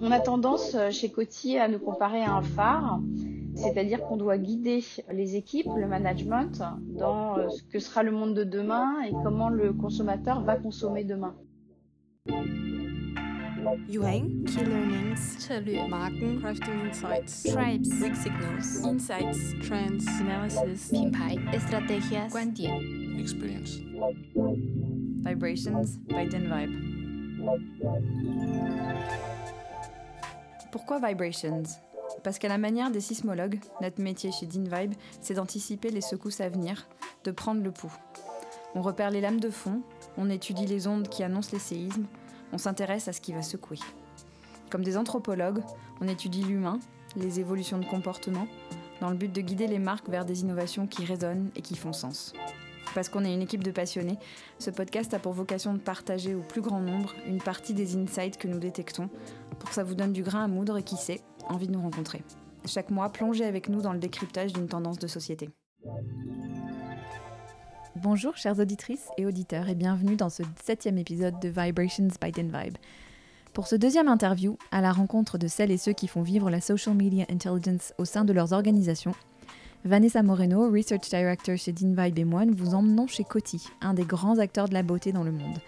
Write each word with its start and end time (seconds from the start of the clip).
On 0.00 0.10
a 0.10 0.20
tendance 0.20 0.74
euh, 0.74 0.90
chez 0.90 1.10
Coty 1.10 1.58
à 1.58 1.68
nous 1.68 1.78
comparer 1.78 2.22
à 2.22 2.34
un 2.34 2.42
phare, 2.42 3.00
c'est-à-dire 3.54 4.02
qu'on 4.02 4.16
doit 4.16 4.36
guider 4.36 4.84
les 5.10 5.36
équipes, 5.36 5.70
le 5.76 5.86
management, 5.86 6.62
dans 6.98 7.38
euh, 7.38 7.48
ce 7.48 7.62
que 7.62 7.78
sera 7.78 8.02
le 8.02 8.12
monde 8.12 8.34
de 8.34 8.44
demain 8.44 9.02
et 9.08 9.12
comment 9.24 9.48
le 9.48 9.72
consommateur 9.72 10.42
va 10.42 10.56
consommer 10.56 11.04
demain. 11.04 11.34
Yuang, 13.88 14.44
Key 14.44 14.64
Learnings, 14.64 15.38
Chalut, 15.40 15.88
Marken, 15.88 16.40
Crafting 16.40 16.88
Insights, 16.88 17.42
Tribes, 17.52 17.88
Mixed 18.00 18.22
Signals, 18.22 18.84
Insights, 18.84 19.54
Trends, 19.66 20.06
Analysis, 20.20 20.90
Pimpai, 20.90 21.38
Estrategias, 21.52 22.30
Guandian, 22.30 22.80
Experience, 23.18 23.80
Vibrations 25.24 25.98
by 26.08 26.26
Denvibe. 26.26 26.95
Pourquoi 30.72 31.00
Vibrations? 31.00 31.62
Parce 32.22 32.38
qu'à 32.38 32.48
la 32.48 32.58
manière 32.58 32.90
des 32.90 33.00
sismologues, 33.00 33.60
notre 33.80 34.00
métier 34.02 34.32
chez 34.32 34.46
Dean 34.46 34.64
Vibe, 34.64 34.94
c'est 35.20 35.34
d'anticiper 35.34 35.90
les 35.90 36.00
secousses 36.00 36.40
à 36.40 36.48
venir, 36.48 36.86
de 37.24 37.30
prendre 37.30 37.62
le 37.62 37.70
pouls. 37.70 37.92
On 38.74 38.82
repère 38.82 39.10
les 39.10 39.20
lames 39.20 39.40
de 39.40 39.50
fond, 39.50 39.82
on 40.16 40.28
étudie 40.28 40.66
les 40.66 40.86
ondes 40.86 41.08
qui 41.08 41.22
annoncent 41.22 41.50
les 41.52 41.58
séismes, 41.58 42.06
on 42.52 42.58
s'intéresse 42.58 43.08
à 43.08 43.12
ce 43.12 43.20
qui 43.20 43.32
va 43.32 43.42
secouer. 43.42 43.78
Comme 44.70 44.84
des 44.84 44.96
anthropologues, 44.96 45.62
on 46.00 46.08
étudie 46.08 46.42
l'humain, 46.42 46.78
les 47.16 47.40
évolutions 47.40 47.78
de 47.78 47.86
comportement, 47.86 48.46
dans 49.00 49.10
le 49.10 49.16
but 49.16 49.32
de 49.32 49.40
guider 49.40 49.66
les 49.66 49.78
marques 49.78 50.08
vers 50.08 50.24
des 50.24 50.42
innovations 50.42 50.86
qui 50.86 51.04
résonnent 51.04 51.50
et 51.54 51.62
qui 51.62 51.76
font 51.76 51.92
sens. 51.92 52.32
Parce 52.96 53.10
qu'on 53.10 53.26
est 53.26 53.34
une 53.34 53.42
équipe 53.42 53.62
de 53.62 53.70
passionnés, 53.70 54.16
ce 54.58 54.70
podcast 54.70 55.12
a 55.12 55.18
pour 55.18 55.34
vocation 55.34 55.74
de 55.74 55.78
partager 55.78 56.34
au 56.34 56.40
plus 56.40 56.62
grand 56.62 56.80
nombre 56.80 57.12
une 57.26 57.42
partie 57.42 57.74
des 57.74 57.94
insights 57.94 58.38
que 58.38 58.48
nous 58.48 58.58
détectons, 58.58 59.10
pour 59.58 59.68
que 59.68 59.74
ça 59.74 59.84
vous 59.84 59.94
donne 59.94 60.14
du 60.14 60.22
grain 60.22 60.44
à 60.44 60.48
moudre 60.48 60.78
et 60.78 60.82
qui 60.82 60.96
sait, 60.96 61.20
envie 61.50 61.66
de 61.66 61.72
nous 61.72 61.82
rencontrer. 61.82 62.22
Chaque 62.64 62.88
mois, 62.88 63.10
plongez 63.10 63.44
avec 63.44 63.68
nous 63.68 63.82
dans 63.82 63.92
le 63.92 63.98
décryptage 63.98 64.54
d'une 64.54 64.66
tendance 64.66 64.98
de 64.98 65.08
société. 65.08 65.50
Bonjour 67.96 68.34
chères 68.38 68.58
auditrices 68.58 69.10
et 69.18 69.26
auditeurs 69.26 69.68
et 69.68 69.74
bienvenue 69.74 70.16
dans 70.16 70.30
ce 70.30 70.42
septième 70.64 70.96
épisode 70.96 71.38
de 71.38 71.48
Vibrations 71.50 72.08
by 72.18 72.32
Den 72.32 72.50
Vibe. 72.50 72.78
Pour 73.52 73.66
ce 73.66 73.76
deuxième 73.76 74.08
interview, 74.08 74.56
à 74.70 74.80
la 74.80 74.92
rencontre 74.92 75.36
de 75.36 75.48
celles 75.48 75.70
et 75.70 75.76
ceux 75.76 75.92
qui 75.92 76.08
font 76.08 76.22
vivre 76.22 76.48
la 76.48 76.62
social 76.62 76.94
media 76.94 77.26
intelligence 77.28 77.92
au 77.98 78.06
sein 78.06 78.24
de 78.24 78.32
leurs 78.32 78.54
organisations, 78.54 79.14
Vanessa 79.84 80.22
Moreno, 80.22 80.70
Research 80.70 81.08
Director 81.08 81.56
chez 81.56 81.72
Dean 81.72 81.94
Vibe 81.96 82.18
et 82.18 82.24
vous 82.24 82.74
emmenons 82.74 83.06
chez 83.06 83.24
Coty, 83.24 83.62
un 83.80 83.94
des 83.94 84.04
grands 84.04 84.38
acteurs 84.38 84.68
de 84.68 84.74
la 84.74 84.82
beauté 84.82 85.12
dans 85.12 85.22
le 85.22 85.30
monde. 85.30 85.58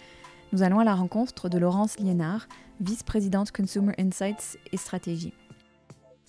Nous 0.53 0.63
allons 0.63 0.81
à 0.81 0.85
la 0.85 0.95
rencontre 0.95 1.49
de 1.49 1.59
Laurence 1.59 1.99
Liénard, 1.99 2.49
vice-présidente 2.81 3.53
Consumer 3.53 3.93
Insights 3.99 4.59
et 4.73 4.77
Stratégie. 4.77 5.35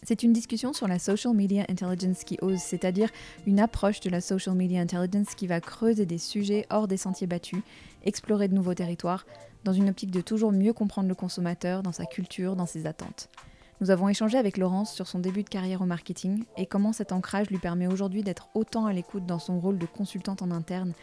C'est 0.03 0.23
une 0.23 0.33
discussion 0.33 0.71
sur 0.71 0.87
la 0.87 0.99
social 0.99 1.33
media 1.33 1.65
intelligence 1.67 2.23
qui 2.23 2.37
ose, 2.41 2.59
c'est-à-dire 2.59 3.09
une 3.47 3.59
approche 3.59 3.99
de 3.99 4.09
la 4.09 4.21
social 4.21 4.55
media 4.55 4.81
intelligence 4.81 5.35
qui 5.35 5.47
va 5.47 5.59
creuser 5.59 6.05
des 6.05 6.17
sujets 6.17 6.65
hors 6.69 6.87
des 6.87 6.97
sentiers 6.97 7.27
battus, 7.27 7.61
explorer 8.05 8.47
de 8.47 8.55
nouveaux 8.55 8.73
territoires, 8.73 9.25
dans 9.63 9.73
une 9.73 9.89
optique 9.89 10.11
de 10.11 10.21
toujours 10.21 10.51
mieux 10.51 10.73
comprendre 10.73 11.09
le 11.09 11.15
consommateur 11.15 11.83
dans 11.83 11.91
sa 11.91 12.05
culture, 12.05 12.55
dans 12.55 12.65
ses 12.65 12.85
attentes. 12.85 13.29
Nous 13.81 13.91
avons 13.91 14.09
échangé 14.09 14.37
avec 14.37 14.57
Laurence 14.57 14.93
sur 14.93 15.07
son 15.07 15.19
début 15.19 15.43
de 15.43 15.49
carrière 15.49 15.81
au 15.81 15.85
marketing 15.85 16.43
et 16.57 16.65
comment 16.65 16.91
cet 16.91 17.13
ancrage 17.13 17.49
lui 17.49 17.59
permet 17.59 17.87
aujourd'hui 17.87 18.23
d'être 18.23 18.49
autant 18.53 18.85
à 18.85 18.91
l'écoute 18.91 19.25
dans 19.25 19.39
son 19.39 19.57
rôle 19.57 19.77
de 19.77 19.85
consultante 19.85 20.41
en 20.41 20.51
interne, 20.51 20.93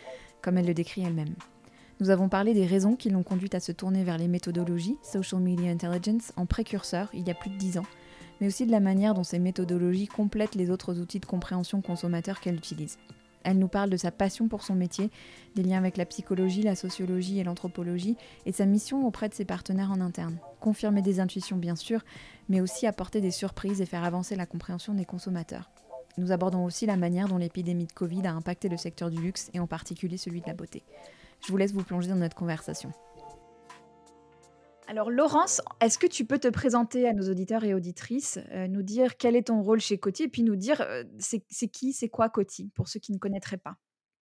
comme 0.43 0.59
elle 0.59 0.67
le 0.67 0.75
décrit 0.75 1.03
elle-même. 1.03 1.35
Nous 2.01 2.11
avons 2.11 2.29
parlé 2.29 2.53
des 2.53 2.67
raisons 2.67 2.95
qui 2.95 3.09
l'ont 3.09 3.23
conduite 3.23 3.55
à 3.55 3.61
se 3.61 3.73
tourner 3.73 4.05
vers 4.05 4.19
les 4.19 4.29
méthodologies 4.29 4.99
social 5.03 5.41
media 5.41 5.71
intelligence 5.71 6.35
en 6.37 6.45
précurseur 6.45 7.09
il 7.15 7.27
y 7.27 7.31
a 7.31 7.35
plus 7.35 7.49
de 7.49 7.57
10 7.57 7.79
ans, 7.79 7.87
mais 8.43 8.47
aussi 8.49 8.67
de 8.67 8.73
la 8.73 8.81
manière 8.81 9.15
dont 9.15 9.25
ces 9.25 9.39
méthodologies 9.39 10.07
complètent 10.07 10.55
les 10.55 10.71
autres 10.71 11.01
outils 11.01 11.21
de 11.21 11.25
compréhension 11.25 11.81
consommateur 11.81 12.41
qu'elle 12.41 12.57
utilise. 12.57 12.99
Elle 13.47 13.61
nous 13.61 13.69
parle 13.69 13.91
de 13.91 13.97
sa 13.97 14.11
passion 14.11 14.49
pour 14.49 14.65
son 14.65 14.75
métier, 14.75 15.09
des 15.55 15.63
liens 15.63 15.79
avec 15.79 15.97
la 15.97 16.05
psychologie, 16.05 16.63
la 16.63 16.75
sociologie 16.75 17.39
et 17.39 17.45
l'anthropologie, 17.45 18.17
et 18.45 18.51
de 18.51 18.57
sa 18.57 18.67
mission 18.67 19.07
auprès 19.07 19.29
de 19.29 19.35
ses 19.35 19.45
partenaires 19.45 19.93
en 19.93 20.01
interne. 20.01 20.39
Confirmer 20.59 21.01
des 21.01 21.21
intuitions 21.21 21.57
bien 21.57 21.77
sûr, 21.77 22.05
mais 22.49 22.61
aussi 22.61 22.89
apporter 22.89 23.21
des 23.21 23.31
surprises 23.31 23.81
et 23.81 23.87
faire 23.87 24.03
avancer 24.03 24.35
la 24.35 24.47
compréhension 24.47 24.95
des 24.95 25.05
consommateurs. 25.05 25.71
Nous 26.19 26.33
abordons 26.33 26.65
aussi 26.65 26.87
la 26.87 26.97
manière 26.97 27.29
dont 27.29 27.39
l'épidémie 27.39 27.87
de 27.87 27.93
Covid 27.93 28.27
a 28.27 28.33
impacté 28.33 28.69
le 28.69 28.77
secteur 28.77 29.11
du 29.11 29.23
luxe 29.23 29.49
et 29.55 29.61
en 29.61 29.69
particulier 29.69 30.17
celui 30.17 30.41
de 30.41 30.49
la 30.49 30.55
beauté. 30.55 30.83
Je 31.47 31.53
vous 31.53 31.57
laisse 31.57 31.73
vous 31.73 31.85
plonger 31.85 32.09
dans 32.09 32.17
notre 32.17 32.35
conversation. 32.35 32.91
Alors 34.89 35.11
Laurence, 35.11 35.61
est-ce 35.81 35.99
que 35.99 36.07
tu 36.07 36.25
peux 36.25 36.39
te 36.39 36.47
présenter 36.47 37.09
à 37.09 37.13
nos 37.13 37.29
auditeurs 37.29 37.65
et 37.65 37.75
auditrices, 37.75 38.39
euh, 38.53 38.69
nous 38.69 38.83
dire 38.83 39.17
quel 39.17 39.35
est 39.35 39.49
ton 39.49 39.61
rôle 39.61 39.81
chez 39.81 39.99
Coty 39.99 40.25
et 40.25 40.29
puis 40.29 40.45
nous 40.45 40.55
dire 40.55 40.81
euh, 40.81 41.03
c'est 41.19 41.69
qui, 41.69 41.93
c'est 41.93 42.09
quoi 42.09 42.29
Coty 42.29 42.71
pour 42.77 42.87
ceux 42.87 43.01
qui 43.01 43.13
ne 43.13 43.19
connaîtraient 43.19 43.57
pas? 43.57 43.75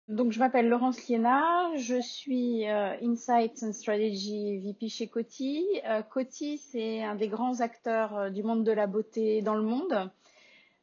Donc, 0.09 0.33
je 0.33 0.39
m'appelle 0.39 0.69
Laurence 0.69 1.07
Liénard, 1.07 1.77
je 1.77 2.01
suis 2.01 2.67
euh, 2.67 2.95
Insights 3.03 3.63
and 3.63 3.73
Strategy 3.73 4.59
VP 4.61 4.89
chez 4.89 5.07
Coty. 5.07 5.65
Coty, 6.11 6.59
c'est 6.59 7.03
un 7.03 7.15
des 7.15 7.29
grands 7.29 7.61
acteurs 7.61 8.31
du 8.31 8.43
monde 8.43 8.65
de 8.65 8.73
la 8.73 8.87
beauté 8.87 9.43
dans 9.43 9.55
le 9.55 9.63
monde. 9.63 10.11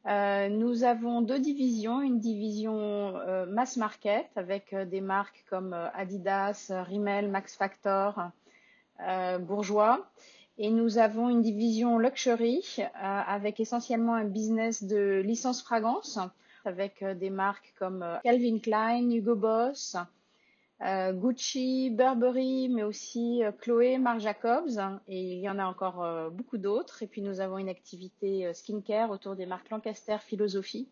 Nous 0.04 0.82
avons 0.82 1.22
deux 1.22 1.38
divisions, 1.38 2.00
une 2.00 2.18
division 2.18 3.14
mass 3.46 3.76
market 3.76 4.26
avec 4.34 4.74
des 4.74 5.00
marques 5.00 5.44
comme 5.48 5.72
Adidas, 5.94 6.72
Rimmel, 6.88 7.30
Max 7.30 7.56
Factor, 7.56 8.32
Bourgeois. 9.38 10.06
Et 10.58 10.70
nous 10.70 10.98
avons 10.98 11.30
une 11.30 11.40
division 11.40 11.98
luxury 11.98 12.62
euh, 12.78 12.82
avec 13.00 13.58
essentiellement 13.58 14.14
un 14.14 14.24
business 14.24 14.84
de 14.84 15.22
licence 15.24 15.62
fragrance 15.62 16.18
avec 16.64 17.02
euh, 17.02 17.14
des 17.14 17.30
marques 17.30 17.74
comme 17.78 18.02
euh, 18.02 18.18
Calvin 18.22 18.58
Klein, 18.58 19.10
Hugo 19.10 19.34
Boss, 19.34 19.96
euh, 20.82 21.12
Gucci, 21.12 21.90
Burberry, 21.90 22.68
mais 22.68 22.82
aussi 22.82 23.42
euh, 23.44 23.52
Chloé, 23.52 23.98
Marc 23.98 24.20
Jacobs. 24.20 24.78
Et 25.08 25.34
il 25.34 25.40
y 25.40 25.48
en 25.48 25.58
a 25.58 25.64
encore 25.64 26.02
euh, 26.02 26.30
beaucoup 26.30 26.58
d'autres. 26.58 27.02
Et 27.02 27.06
puis 27.06 27.22
nous 27.22 27.40
avons 27.40 27.58
une 27.58 27.68
activité 27.68 28.46
euh, 28.46 28.52
skincare 28.52 29.10
autour 29.10 29.36
des 29.36 29.46
marques 29.46 29.70
Lancaster, 29.70 30.18
Philosophie 30.20 30.88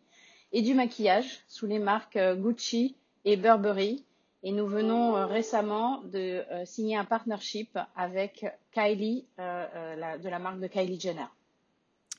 et 0.52 0.62
du 0.62 0.74
maquillage 0.74 1.40
sous 1.48 1.66
les 1.66 1.78
marques 1.78 2.16
euh, 2.16 2.34
Gucci 2.34 2.96
et 3.24 3.36
Burberry. 3.36 4.04
Et 4.42 4.52
nous 4.52 4.66
venons 4.66 5.16
euh, 5.16 5.26
récemment 5.26 5.98
de 6.04 6.18
euh, 6.50 6.64
signer 6.64 6.96
un 6.96 7.04
partnership 7.04 7.78
avec 7.94 8.46
Kylie, 8.72 9.26
euh, 9.38 9.96
la- 9.96 10.16
de 10.18 10.28
la 10.28 10.38
marque 10.38 10.60
de 10.60 10.66
Kylie 10.66 10.98
Jenner. 10.98 11.26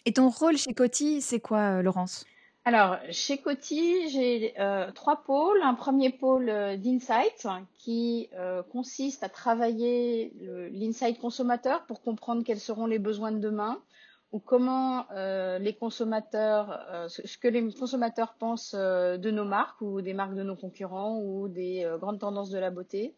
Et 0.06 0.14
ton 0.14 0.30
rôle 0.30 0.58
chez 0.58 0.74
Coty, 0.74 1.22
c'est 1.22 1.40
quoi 1.40 1.82
Laurence? 1.82 2.26
Alors, 2.64 2.98
chez 3.10 3.40
Coty, 3.40 4.10
j'ai 4.10 4.54
euh, 4.60 4.92
trois 4.92 5.24
pôles. 5.24 5.62
Un 5.64 5.74
premier 5.74 6.12
pôle 6.12 6.48
euh, 6.50 6.78
d'insight 6.78 7.48
qui 7.74 8.30
euh, 8.38 8.62
consiste 8.62 9.24
à 9.24 9.30
travailler 9.30 10.32
le- 10.40 10.68
l'insight 10.70 11.20
consommateur 11.20 11.84
pour 11.88 12.04
comprendre 12.04 12.44
quels 12.44 12.60
seront 12.60 12.86
les 12.86 13.00
besoins 13.00 13.32
de 13.32 13.40
demain 13.40 13.82
ou 14.32 14.40
comment 14.40 15.06
euh, 15.12 15.60
les 15.60 15.74
consommateurs, 15.74 16.80
euh, 16.92 17.08
ce 17.10 17.38
que 17.38 17.48
les 17.48 17.62
consommateurs 17.74 18.34
pensent 18.36 18.76
euh, 18.78 19.18
de 19.18 19.30
nos 19.32 19.44
marques 19.46 19.82
ou 19.82 20.02
des 20.02 20.14
marques 20.14 20.36
de 20.36 20.44
nos 20.44 20.56
concurrents 20.56 21.20
ou 21.20 21.48
des 21.50 21.86
grandes 22.00 22.20
tendances 22.20 22.50
de 22.50 22.60
la 22.60 22.72
beauté. 22.72 23.14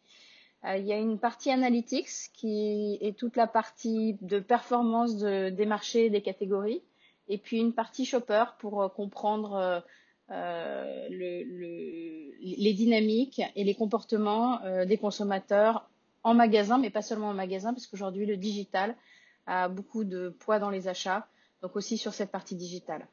Il 0.66 0.86
y 0.86 0.94
a 0.94 0.98
une 0.98 1.20
partie 1.20 1.52
analytics 1.52 2.08
qui 2.34 2.98
est 3.02 3.18
toute 3.18 3.36
la 3.36 3.48
partie 3.48 4.18
de 4.22 4.40
performance 4.40 5.18
de- 5.18 5.50
des 5.50 5.66
marchés 5.66 6.06
et 6.06 6.10
des 6.10 6.22
catégories 6.22 6.82
et 7.28 7.38
puis 7.38 7.60
une 7.60 7.74
partie 7.74 8.06
shopper 8.06 8.46
pour 8.60 8.94
comprendre 8.94 9.84
le- 10.30 11.44
le- 11.44 12.32
les 12.42 12.74
dynamiques 12.74 13.42
et 13.58 13.66
les 13.66 13.76
comportements 13.76 14.62
des 14.86 14.98
consommateurs 14.98 15.90
en 16.24 16.34
magasin, 16.34 16.78
mais 16.78 16.90
pas 16.90 17.02
seulement 17.02 17.28
en 17.30 17.34
magasin, 17.34 17.74
parce 17.74 17.86
qu'aujourd'hui 17.88 18.26
le 18.26 18.38
digital 18.38 18.96
a 19.46 19.70
beaucoup 19.70 20.04
de 20.04 20.30
poids 20.30 20.60
dans 20.60 20.70
les 20.70 20.88
achats, 20.88 21.28
donc 21.62 21.76
aussi 21.76 21.98
sur 21.98 22.14
cette 22.14 22.32
partie 22.32 22.56
digitale. 22.56 23.08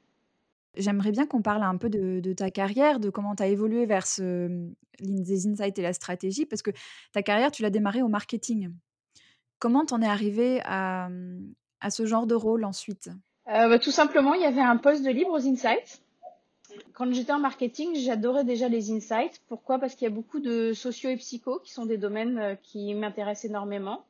J'aimerais 0.76 1.10
bien 1.10 1.26
qu'on 1.26 1.42
parle 1.42 1.64
un 1.64 1.76
peu 1.76 1.90
de, 1.90 2.20
de 2.20 2.32
ta 2.32 2.50
carrière, 2.50 3.00
de 3.00 3.10
comment 3.10 3.34
tu 3.34 3.42
as 3.42 3.48
évolué 3.48 3.86
vers 3.86 4.06
ce, 4.06 4.70
les 5.00 5.46
insights 5.48 5.78
et 5.78 5.82
la 5.82 5.92
stratégie, 5.92 6.46
parce 6.46 6.62
que 6.62 6.70
ta 7.12 7.22
carrière, 7.22 7.50
tu 7.50 7.62
l'as 7.62 7.70
démarrée 7.70 8.02
au 8.02 8.08
marketing. 8.08 8.70
Comment 9.58 9.84
t'en 9.84 10.00
es 10.00 10.06
arrivé 10.06 10.60
à, 10.64 11.08
à 11.80 11.90
ce 11.90 12.06
genre 12.06 12.26
de 12.26 12.34
rôle 12.34 12.64
ensuite? 12.64 13.10
Euh, 13.48 13.68
bah, 13.68 13.78
tout 13.80 13.90
simplement, 13.90 14.34
il 14.34 14.42
y 14.42 14.46
avait 14.46 14.60
un 14.60 14.76
poste 14.76 15.04
de 15.04 15.10
libre 15.10 15.32
aux 15.32 15.46
insights. 15.46 16.02
Quand 16.92 17.12
j'étais 17.12 17.32
en 17.32 17.40
marketing, 17.40 17.96
j'adorais 17.96 18.44
déjà 18.44 18.68
les 18.68 18.92
insights. 18.92 19.42
Pourquoi? 19.48 19.80
Parce 19.80 19.96
qu'il 19.96 20.06
y 20.08 20.10
a 20.10 20.14
beaucoup 20.14 20.38
de 20.38 20.72
sociaux 20.72 21.10
et 21.10 21.16
psycho 21.16 21.58
qui 21.58 21.72
sont 21.72 21.84
des 21.84 21.98
domaines 21.98 22.38
euh, 22.38 22.54
qui 22.54 22.94
m'intéressent 22.94 23.50
énormément. 23.50 24.04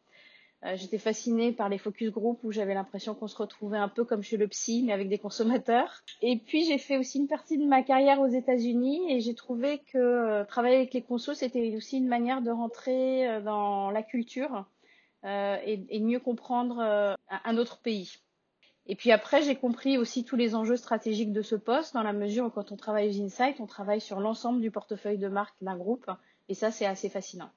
Euh, 0.64 0.76
J'étais 0.76 0.98
fascinée 0.98 1.52
par 1.52 1.68
les 1.68 1.78
focus 1.78 2.10
group 2.10 2.40
où 2.42 2.52
j'avais 2.52 2.74
l'impression 2.74 3.14
qu'on 3.14 3.28
se 3.28 3.36
retrouvait 3.36 3.78
un 3.78 3.88
peu 3.88 4.04
comme 4.04 4.22
chez 4.22 4.36
le 4.36 4.46
psy, 4.48 4.82
mais 4.84 4.92
avec 4.92 5.08
des 5.08 5.18
consommateurs. 5.18 6.02
Et 6.22 6.36
puis 6.38 6.64
j'ai 6.64 6.78
fait 6.78 6.98
aussi 6.98 7.18
une 7.18 7.28
partie 7.28 7.56
de 7.56 7.64
ma 7.64 7.82
carrière 7.82 8.20
aux 8.20 8.26
États-Unis 8.26 9.10
et 9.10 9.20
j'ai 9.20 9.34
trouvé 9.34 9.78
que 9.78 9.98
euh, 9.98 10.44
travailler 10.44 10.76
avec 10.76 10.92
les 10.92 11.02
consos, 11.02 11.34
c'était 11.34 11.74
aussi 11.76 11.98
une 11.98 12.08
manière 12.08 12.42
de 12.42 12.50
rentrer 12.50 13.28
euh, 13.28 13.40
dans 13.40 13.90
la 13.90 14.02
culture 14.02 14.66
et, 15.22 15.84
et, 15.90 16.00
mieux 16.00 16.18
comprendre 16.18 16.80
un 16.80 17.56
autre 17.58 17.82
pays. 17.82 18.16
Et 18.86 18.96
puis 18.96 19.12
après, 19.12 19.42
j'ai 19.42 19.54
compris 19.54 19.98
aussi 19.98 20.24
tous 20.24 20.36
les 20.36 20.54
enjeux 20.54 20.78
stratégiques 20.78 21.32
de 21.32 21.42
ce 21.42 21.56
poste, 21.56 21.92
dans 21.92 22.02
la 22.02 22.14
mesure 22.14 22.46
où 22.46 22.50
quand 22.50 22.72
on 22.72 22.76
travaille 22.76 23.10
aux 23.10 23.22
Insights, 23.22 23.60
on 23.60 23.66
travaille 23.66 24.00
sur 24.00 24.18
l'ensemble 24.18 24.62
du 24.62 24.70
portefeuille 24.70 25.18
de 25.18 25.28
marque 25.28 25.54
d'un 25.60 25.76
groupe. 25.76 26.10
Et 26.48 26.54
ça, 26.54 26.70
c'est 26.70 26.86
assez 26.86 27.10
fascinant. 27.10 27.50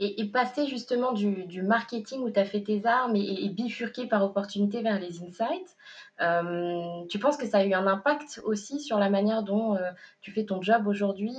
Et, 0.00 0.24
passer 0.26 0.68
justement 0.68 1.12
du, 1.12 1.62
marketing 1.62 2.20
où 2.20 2.30
tu 2.30 2.38
as 2.38 2.44
fait 2.44 2.62
tes 2.62 2.86
armes 2.86 3.16
et, 3.16 3.48
bifurquer 3.48 4.06
par 4.06 4.22
opportunité 4.24 4.80
vers 4.80 5.00
les 5.00 5.24
insights, 5.24 5.76
euh, 6.20 7.04
tu 7.08 7.18
penses 7.18 7.36
que 7.36 7.46
ça 7.46 7.58
a 7.58 7.64
eu 7.64 7.74
un 7.74 7.86
impact 7.88 8.40
aussi 8.44 8.80
sur 8.80 8.98
la 8.98 9.10
manière 9.10 9.42
dont 9.42 9.74
euh, 9.74 9.90
tu 10.20 10.30
fais 10.30 10.44
ton 10.44 10.62
job 10.62 10.86
aujourd'hui, 10.86 11.34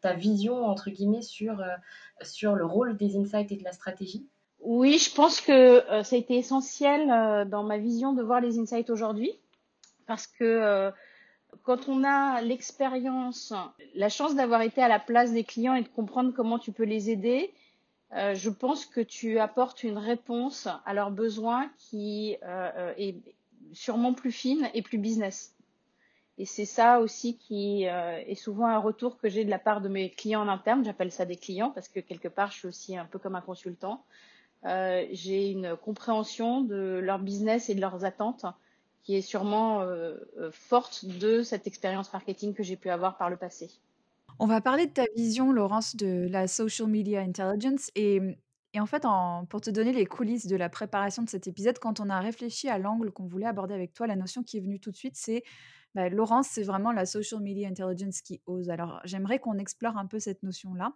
ta 0.00 0.12
vision 0.12 0.64
entre 0.64 0.90
guillemets 0.90 1.22
sur, 1.22 1.60
euh, 1.60 1.66
sur 2.22 2.54
le 2.54 2.64
rôle 2.64 2.96
des 2.96 3.16
insights 3.16 3.50
et 3.50 3.56
de 3.56 3.64
la 3.64 3.72
stratégie? 3.72 4.24
Oui, 4.60 4.98
je 4.98 5.12
pense 5.12 5.40
que 5.40 5.82
ça 6.04 6.14
a 6.14 6.18
été 6.18 6.36
essentiel 6.36 7.48
dans 7.50 7.64
ma 7.64 7.78
vision 7.78 8.12
de 8.12 8.22
voir 8.22 8.40
les 8.40 8.60
insights 8.60 8.90
aujourd'hui. 8.90 9.32
Parce 10.06 10.26
que 10.26 10.90
quand 11.64 11.88
on 11.88 12.02
a 12.04 12.40
l'expérience, 12.40 13.52
la 13.94 14.08
chance 14.08 14.34
d'avoir 14.34 14.62
été 14.62 14.82
à 14.82 14.88
la 14.88 14.98
place 14.98 15.32
des 15.32 15.44
clients 15.44 15.74
et 15.74 15.82
de 15.82 15.88
comprendre 15.88 16.32
comment 16.34 16.58
tu 16.58 16.72
peux 16.72 16.84
les 16.84 17.10
aider, 17.10 17.52
je 18.14 18.48
pense 18.48 18.86
que 18.86 19.00
tu 19.00 19.38
apportes 19.38 19.82
une 19.82 19.98
réponse 19.98 20.68
à 20.86 20.94
leurs 20.94 21.10
besoins 21.10 21.70
qui 21.76 22.36
est 22.42 23.16
sûrement 23.72 24.14
plus 24.14 24.32
fine 24.32 24.70
et 24.72 24.82
plus 24.82 24.98
business. 24.98 25.54
Et 26.38 26.46
c'est 26.46 26.64
ça 26.64 27.00
aussi 27.00 27.36
qui 27.36 27.84
est 27.84 28.34
souvent 28.34 28.66
un 28.66 28.78
retour 28.78 29.18
que 29.18 29.28
j'ai 29.28 29.44
de 29.44 29.50
la 29.50 29.58
part 29.58 29.80
de 29.80 29.88
mes 29.88 30.10
clients 30.10 30.42
en 30.42 30.48
interne. 30.48 30.84
J'appelle 30.84 31.10
ça 31.10 31.24
des 31.24 31.36
clients 31.36 31.70
parce 31.70 31.88
que 31.88 32.00
quelque 32.00 32.28
part, 32.28 32.52
je 32.52 32.58
suis 32.58 32.68
aussi 32.68 32.96
un 32.96 33.04
peu 33.04 33.18
comme 33.18 33.34
un 33.34 33.40
consultant. 33.40 34.04
Euh, 34.66 35.06
j'ai 35.12 35.50
une 35.50 35.76
compréhension 35.76 36.62
de 36.62 36.98
leur 37.02 37.18
business 37.18 37.68
et 37.68 37.74
de 37.74 37.80
leurs 37.80 38.04
attentes 38.04 38.46
qui 39.02 39.16
est 39.16 39.22
sûrement 39.22 39.82
euh, 39.82 40.14
euh, 40.38 40.50
forte 40.50 41.04
de 41.04 41.42
cette 41.42 41.66
expérience 41.66 42.10
marketing 42.12 42.54
que 42.54 42.62
j'ai 42.62 42.76
pu 42.76 42.88
avoir 42.88 43.18
par 43.18 43.28
le 43.28 43.36
passé. 43.36 43.70
On 44.38 44.46
va 44.46 44.60
parler 44.60 44.86
de 44.86 44.92
ta 44.92 45.04
vision, 45.16 45.52
Laurence, 45.52 45.96
de 45.96 46.26
la 46.28 46.48
social 46.48 46.88
media 46.88 47.20
intelligence. 47.20 47.90
Et, 47.94 48.20
et 48.72 48.80
en 48.80 48.86
fait, 48.86 49.04
en, 49.04 49.46
pour 49.46 49.60
te 49.60 49.70
donner 49.70 49.92
les 49.92 50.06
coulisses 50.06 50.46
de 50.46 50.56
la 50.56 50.68
préparation 50.68 51.22
de 51.22 51.28
cet 51.28 51.46
épisode, 51.46 51.78
quand 51.78 52.00
on 52.00 52.10
a 52.10 52.20
réfléchi 52.20 52.68
à 52.68 52.78
l'angle 52.78 53.12
qu'on 53.12 53.26
voulait 53.26 53.46
aborder 53.46 53.74
avec 53.74 53.94
toi, 53.94 54.06
la 54.06 54.16
notion 54.16 54.42
qui 54.42 54.56
est 54.58 54.60
venue 54.60 54.80
tout 54.80 54.90
de 54.90 54.96
suite, 54.96 55.16
c'est 55.16 55.44
bah, 55.94 56.08
Laurence, 56.08 56.48
c'est 56.48 56.64
vraiment 56.64 56.90
la 56.92 57.06
social 57.06 57.40
media 57.40 57.68
intelligence 57.68 58.20
qui 58.22 58.42
ose. 58.46 58.70
Alors, 58.70 59.00
j'aimerais 59.04 59.38
qu'on 59.38 59.58
explore 59.58 59.96
un 59.96 60.06
peu 60.06 60.18
cette 60.18 60.42
notion-là. 60.42 60.94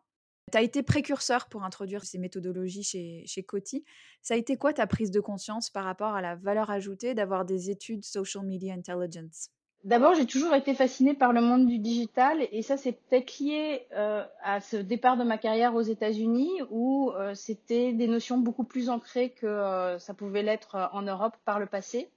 Tu 0.50 0.58
as 0.58 0.62
été 0.62 0.82
précurseur 0.82 1.48
pour 1.48 1.62
introduire 1.62 2.04
ces 2.04 2.18
méthodologies 2.18 2.82
chez, 2.82 3.22
chez 3.26 3.44
Coty. 3.44 3.84
Ça 4.22 4.34
a 4.34 4.36
été 4.36 4.56
quoi 4.56 4.72
ta 4.72 4.86
prise 4.86 5.10
de 5.12 5.20
conscience 5.20 5.70
par 5.70 5.84
rapport 5.84 6.14
à 6.14 6.22
la 6.22 6.34
valeur 6.36 6.70
ajoutée 6.70 7.14
d'avoir 7.14 7.44
des 7.44 7.70
études 7.70 8.04
social 8.04 8.44
media 8.44 8.74
intelligence? 8.74 9.50
D'abord, 9.84 10.14
j'ai 10.14 10.26
toujours 10.26 10.54
été 10.54 10.74
fascinée 10.74 11.14
par 11.14 11.32
le 11.32 11.40
monde 11.40 11.66
du 11.66 11.78
digital 11.78 12.46
et 12.50 12.62
ça, 12.62 12.76
c'est 12.76 12.92
peut-être 12.92 13.38
lié 13.38 13.86
euh, 13.92 14.24
à 14.42 14.60
ce 14.60 14.76
départ 14.76 15.16
de 15.16 15.22
ma 15.22 15.38
carrière 15.38 15.74
aux 15.76 15.82
États-Unis 15.82 16.50
où 16.70 17.12
euh, 17.12 17.32
c'était 17.34 17.92
des 17.92 18.08
notions 18.08 18.38
beaucoup 18.38 18.64
plus 18.64 18.90
ancrées 18.90 19.30
que 19.30 19.46
euh, 19.46 19.98
ça 20.00 20.14
pouvait 20.14 20.42
l'être 20.42 20.90
en 20.92 21.02
Europe 21.02 21.36
par 21.44 21.60
le 21.60 21.66
passé. 21.66 22.10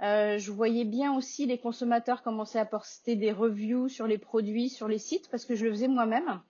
je 0.00 0.50
voyais 0.50 0.84
bien 0.84 1.16
aussi 1.16 1.46
les 1.46 1.58
consommateurs 1.58 2.22
commencer 2.22 2.58
à 2.58 2.66
poster 2.66 3.16
des 3.16 3.32
reviews 3.32 3.88
sur 3.88 4.06
les 4.06 4.18
produits, 4.18 4.68
sur 4.68 4.86
les 4.86 4.98
sites 4.98 5.30
parce 5.30 5.46
que 5.46 5.54
je 5.54 5.64
le 5.64 5.70
faisais 5.70 5.88
moi-même. 5.88 6.40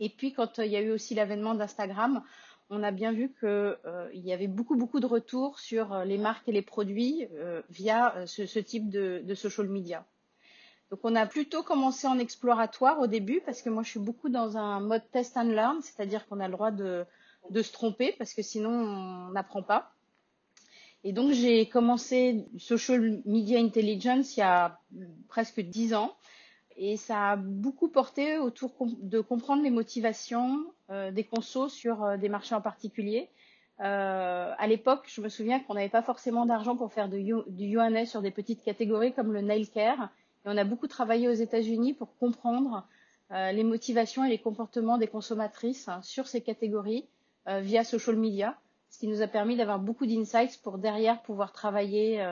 Et 0.00 0.10
puis, 0.10 0.34
quand 0.34 0.58
il 0.58 0.70
y 0.70 0.76
a 0.76 0.82
eu 0.82 0.90
aussi 0.90 1.14
l'avènement 1.14 1.54
d'Instagram, 1.54 2.22
on 2.70 2.82
a 2.82 2.90
bien 2.90 3.12
vu 3.12 3.28
qu'il 3.38 3.48
euh, 3.48 4.08
y 4.12 4.32
avait 4.32 4.48
beaucoup, 4.48 4.76
beaucoup 4.76 5.00
de 5.00 5.06
retours 5.06 5.60
sur 5.60 5.92
euh, 5.92 6.04
les 6.04 6.18
marques 6.18 6.48
et 6.48 6.52
les 6.52 6.62
produits 6.62 7.28
via 7.70 8.26
ce, 8.26 8.58
type 8.58 8.90
de, 8.90 9.34
social 9.34 9.68
media. 9.68 10.04
Donc, 10.90 11.00
on 11.02 11.16
a 11.16 11.26
plutôt 11.26 11.62
commencé 11.62 12.06
en 12.06 12.18
exploratoire 12.18 13.00
au 13.00 13.06
début 13.06 13.40
parce 13.44 13.62
que 13.62 13.70
moi, 13.70 13.82
je 13.82 13.90
suis 13.90 14.00
beaucoup 14.00 14.28
dans 14.28 14.56
un 14.56 14.80
mode 14.80 15.02
test 15.10 15.36
and 15.36 15.50
learn, 15.50 15.82
c'est-à-dire 15.82 16.26
qu'on 16.26 16.40
a 16.40 16.46
le 16.46 16.52
droit 16.52 16.70
de, 16.70 17.04
de 17.50 17.62
se 17.62 17.72
tromper 17.72 18.14
parce 18.18 18.34
que 18.34 18.42
sinon, 18.42 18.70
on 18.70 19.30
n'apprend 19.30 19.62
pas. 19.62 19.92
Et 21.04 21.12
donc, 21.12 21.32
j'ai 21.32 21.68
commencé 21.68 22.46
social 22.58 23.22
media 23.26 23.60
intelligence 23.60 24.36
il 24.36 24.40
y 24.40 24.42
a 24.42 24.80
presque 25.28 25.60
dix 25.60 25.94
ans 25.94 26.16
et 26.76 26.96
ça 26.96 27.32
a 27.32 27.36
beaucoup 27.36 27.88
porté 27.88 28.38
autour 28.38 28.72
de 28.80 29.20
comprendre 29.20 29.62
les 29.62 29.70
motivations 29.70 30.64
euh, 30.90 31.10
des 31.10 31.24
consos 31.24 31.68
sur 31.68 32.04
euh, 32.04 32.16
des 32.16 32.28
marchés 32.28 32.54
en 32.54 32.60
particulier. 32.60 33.30
Euh, 33.80 34.52
à 34.56 34.66
l'époque, 34.66 35.04
je 35.06 35.20
me 35.20 35.28
souviens 35.28 35.60
qu'on 35.60 35.74
n'avait 35.74 35.88
pas 35.88 36.02
forcément 36.02 36.44
d'argent 36.46 36.76
pour 36.76 36.92
faire 36.92 37.08
du, 37.08 37.32
du 37.48 37.78
sur 38.06 38.22
des 38.22 38.30
petites 38.30 38.62
catégories 38.62 39.12
comme 39.14 39.32
le 39.32 39.40
nail 39.40 39.68
care. 39.68 40.10
Et 40.44 40.48
on 40.48 40.56
a 40.56 40.64
beaucoup 40.64 40.86
travaillé 40.86 41.28
aux 41.28 41.32
États-Unis 41.32 41.94
pour 41.94 42.16
comprendre 42.18 42.86
les 43.30 43.64
motivations 43.64 44.24
et 44.24 44.28
les 44.28 44.38
comportements 44.38 44.98
des 44.98 45.08
consommatrices 45.08 45.90
sur 46.02 46.28
ces 46.28 46.40
catégories 46.40 47.08
via 47.46 47.82
social 47.82 48.14
media, 48.14 48.56
ce 48.88 49.00
qui 49.00 49.08
nous 49.08 49.20
a 49.20 49.26
permis 49.26 49.56
d'avoir 49.56 49.80
beaucoup 49.80 50.06
d'insights 50.06 50.62
pour 50.62 50.78
derrière 50.78 51.20
pouvoir 51.22 51.52
travailler 51.52 52.24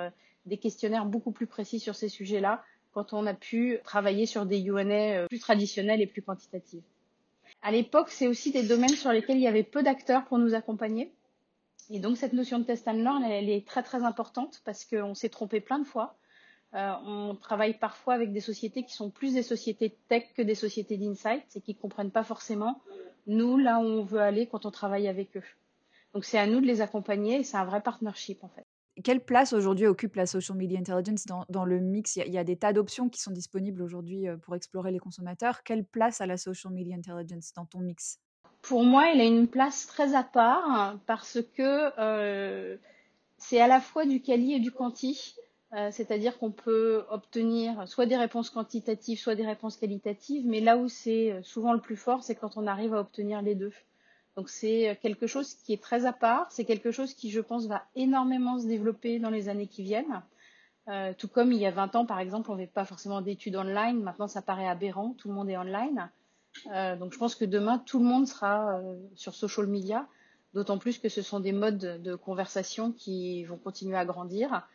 des 0.46 0.56
questionnaires 0.56 1.05
beaucoup 1.05 1.32
plus 1.32 1.49
précis 1.49 1.81
sur 1.81 1.96
ces 1.96 2.08
sujets-là 2.08 2.62
quand 2.94 3.12
on 3.12 3.26
a 3.26 3.35
pu 3.35 3.79
travailler 3.85 4.25
sur 4.25 4.46
des 4.46 4.61
UNA 4.61 4.94
euh, 4.94 5.26
plus 5.26 5.41
traditionnels 5.41 6.00
et 6.00 6.06
plus 6.06 6.23
quantitatifs. 6.23 6.85
À 7.61 7.73
l'époque, 7.73 8.11
c'est 8.11 8.29
aussi 8.29 8.52
des 8.52 8.62
domaines 8.62 8.91
sur 8.91 9.11
lesquels 9.11 9.37
il 9.37 9.43
y 9.43 9.49
avait 9.49 9.64
peu 9.64 9.82
d'acteurs 9.82 10.25
pour 10.25 10.38
nous 10.38 10.55
accompagner. 10.55 11.12
Et 11.91 11.99
donc 11.99 12.17
cette 12.17 12.32
notion 12.32 12.58
de 12.58 12.64
test 12.64 12.88
and 12.88 12.94
learn, 12.94 13.23
elle, 13.25 13.50
est 13.50 13.67
très 13.67 13.82
très 13.82 14.05
importante 14.05 14.62
parce 14.64 14.85
qu'on 14.85 15.14
s'est 15.14 15.29
trompé 15.29 15.61
plein 15.61 15.79
de 15.79 15.85
fois. 15.85 16.17
Euh, 16.75 16.93
on 17.05 17.37
travaille 17.37 17.79
parfois 17.79 18.14
avec 18.14 18.32
des 18.32 18.41
sociétés 18.41 18.85
qui 18.85 18.94
sont 18.94 19.11
plus 19.11 19.35
des 19.35 19.43
sociétés 19.43 19.96
tech 20.08 20.25
que 20.35 20.43
des 20.43 20.55
sociétés 20.55 20.96
d'insight 20.96 21.44
et 21.55 21.61
qui 21.61 21.75
ne 21.75 21.79
comprennent 21.79 22.11
pas 22.11 22.25
forcément 22.25 22.81
nous 23.26 23.58
là 23.58 23.79
où 23.79 23.85
on 23.85 24.02
veut 24.02 24.20
aller 24.20 24.46
quand 24.46 24.67
on 24.67 24.70
travaille 24.70 25.08
avec 25.08 25.37
eux. 25.37 25.44
Donc 26.14 26.25
c'est 26.25 26.38
à 26.38 26.46
nous 26.46 26.61
de 26.61 26.67
les 26.67 26.81
accompagner 26.81 27.41
et 27.41 27.44
c'est 27.44 27.56
un 27.56 27.64
vrai 27.64 27.81
partnership 27.81 28.43
en 28.43 28.49
fait. 28.49 28.64
Quelle 29.02 29.25
place 29.25 29.52
aujourd'hui 29.52 29.87
occupe 29.87 30.14
la 30.14 30.26
social 30.26 30.56
media 30.56 30.79
intelligence 30.79 31.26
dans, 31.49 31.64
le 31.64 31.81
mix? 31.81 32.14
Il 32.17 32.32
y, 32.32 32.38
a, 32.38 32.44
des 32.44 32.56
tas 32.56 32.73
d'options 32.73 33.08
qui 33.08 33.20
sont 33.20 33.32
disponibles 33.32 33.82
aujourd'hui 33.82 34.29
euh, 34.29 34.37
pour 34.37 34.55
explorer 34.55 34.93
les 34.93 35.00
consommateurs. 35.00 35.64
Quelle 35.64 35.85
place 35.85 36.20
a 36.20 36.26
la 36.26 36.37
social 36.37 36.73
media 36.73 36.96
intelligence 36.96 37.52
dans 37.55 37.64
ton 37.64 37.81
mix? 37.81 38.20
Pour 38.62 38.85
moi, 38.85 39.11
elle 39.11 39.20
a 39.20 39.25
une 39.25 39.49
place 39.49 39.87
très 39.87 40.14
à 40.14 40.23
part 40.23 40.96
parce 41.06 41.41
que 41.56 41.91
euh, 41.99 42.76
c'est 43.37 43.61
à 43.61 43.67
la 43.67 43.81
fois 43.81 44.06
du 44.06 44.23
quali 44.23 44.55
et 44.55 44.61
du 44.61 44.70
quanti. 44.70 45.35
Euh, 45.72 45.91
c'est-à-dire 45.91 46.39
qu'on 46.39 46.53
peut 46.53 47.05
obtenir 47.10 47.89
soit 47.89 48.06
des 48.06 48.17
réponses 48.17 48.48
quantitatives, 48.48 49.19
soit 49.19 49.34
des 49.34 49.44
réponses 49.44 49.77
qualitatives, 49.77 50.46
mais 50.46 50.60
là 50.60 50.77
où 50.77 50.89
c'est 50.89 51.43
souvent 51.43 51.72
le 51.72 51.81
plus 51.81 51.96
fort, 51.96 52.22
c'est 52.22 52.36
quand 52.36 52.56
on 52.56 52.69
arrive 52.69 52.94
à 52.94 53.01
obtenir 53.01 53.43
les 53.43 53.56
deux. 53.56 53.72
Donc 54.36 54.48
c'est 54.48 54.98
quelque 55.00 55.26
chose 55.26 55.55
qui 55.55 55.72
est 55.72 55.82
très 55.82 56.06
à 56.06 56.12
part, 56.12 56.50
c'est 56.50 56.64
quelque 56.64 56.91
chose 56.91 57.14
qui, 57.14 57.31
je 57.31 57.41
pense, 57.41 57.67
va 57.67 57.84
énormément 57.94 58.58
se 58.58 58.67
développer 58.67 59.19
dans 59.19 59.31
les 59.31 59.48
années 59.48 59.69
qui 59.69 59.82
viennent. 59.82 60.22
Euh, 60.88 61.14
tout 61.17 61.29
comme 61.29 61.53
il 61.53 61.58
y 61.58 61.67
a 61.67 61.70
20 61.70 61.94
ans, 61.96 62.05
par 62.06 62.20
exemple, 62.20 62.50
on 62.50 62.55
n'avait 62.55 62.67
pas 62.67 62.84
forcément 62.84 63.20
d'études 63.22 63.56
online. 63.56 64.03
Maintenant, 64.03 64.29
ça 64.29 64.43
paraît 64.43 64.69
aberrant, 64.69 65.14
tout 65.17 65.29
le 65.29 65.34
monde 65.34 65.48
est 65.48 65.56
online. 65.56 66.10
Euh, 66.72 66.96
donc 66.96 67.12
je 67.12 67.19
pense 67.19 67.34
que 67.34 67.44
demain, 67.44 67.79
tout 67.79 67.98
le 67.98 68.05
monde 68.05 68.29
sera 68.29 68.79
euh, 68.79 68.96
sur 69.14 69.34
social 69.34 69.67
media, 69.67 70.06
d'autant 70.53 70.79
plus 70.79 70.98
que 70.98 71.08
ce 71.08 71.22
sont 71.22 71.41
des 71.41 71.53
modes 71.53 72.03
de 72.03 72.14
conversation 72.14 72.93
qui 72.93 73.44
vont 73.44 73.56
continuer 73.56 73.96
à 73.96 74.05
grandir. 74.05 74.69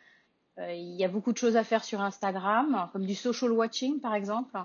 il 0.58 0.96
y 0.96 1.04
a 1.04 1.08
beaucoup 1.08 1.32
de 1.32 1.38
choses 1.38 1.56
à 1.56 1.64
faire 1.64 1.84
sur 1.84 2.02
Instagram, 2.02 2.90
comme 2.92 3.06
du 3.06 3.14
social 3.14 3.52
watching, 3.52 4.00
par 4.00 4.14
exemple. 4.14 4.58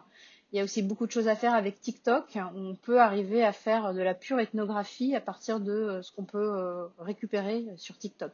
Il 0.56 0.60
y 0.60 0.62
a 0.62 0.64
aussi 0.64 0.82
beaucoup 0.82 1.06
de 1.06 1.12
choses 1.12 1.28
à 1.28 1.36
faire 1.36 1.54
avec 1.54 1.82
TikTok. 1.82 2.38
On 2.56 2.76
peut 2.76 3.02
arriver 3.02 3.44
à 3.44 3.52
faire 3.52 3.94
de 3.94 4.02
la 4.02 4.14
pure 4.14 4.40
ethnographie 4.40 5.14
à 5.14 5.20
partir 5.20 5.60
de 5.60 5.74
euh, 5.74 6.02
ce 6.02 6.14
qu'on 6.14 6.24
peut 6.24 6.38
euh, 6.38 6.86
récupérer 6.98 7.66
sur 7.76 7.98
TikTok. 7.98 8.32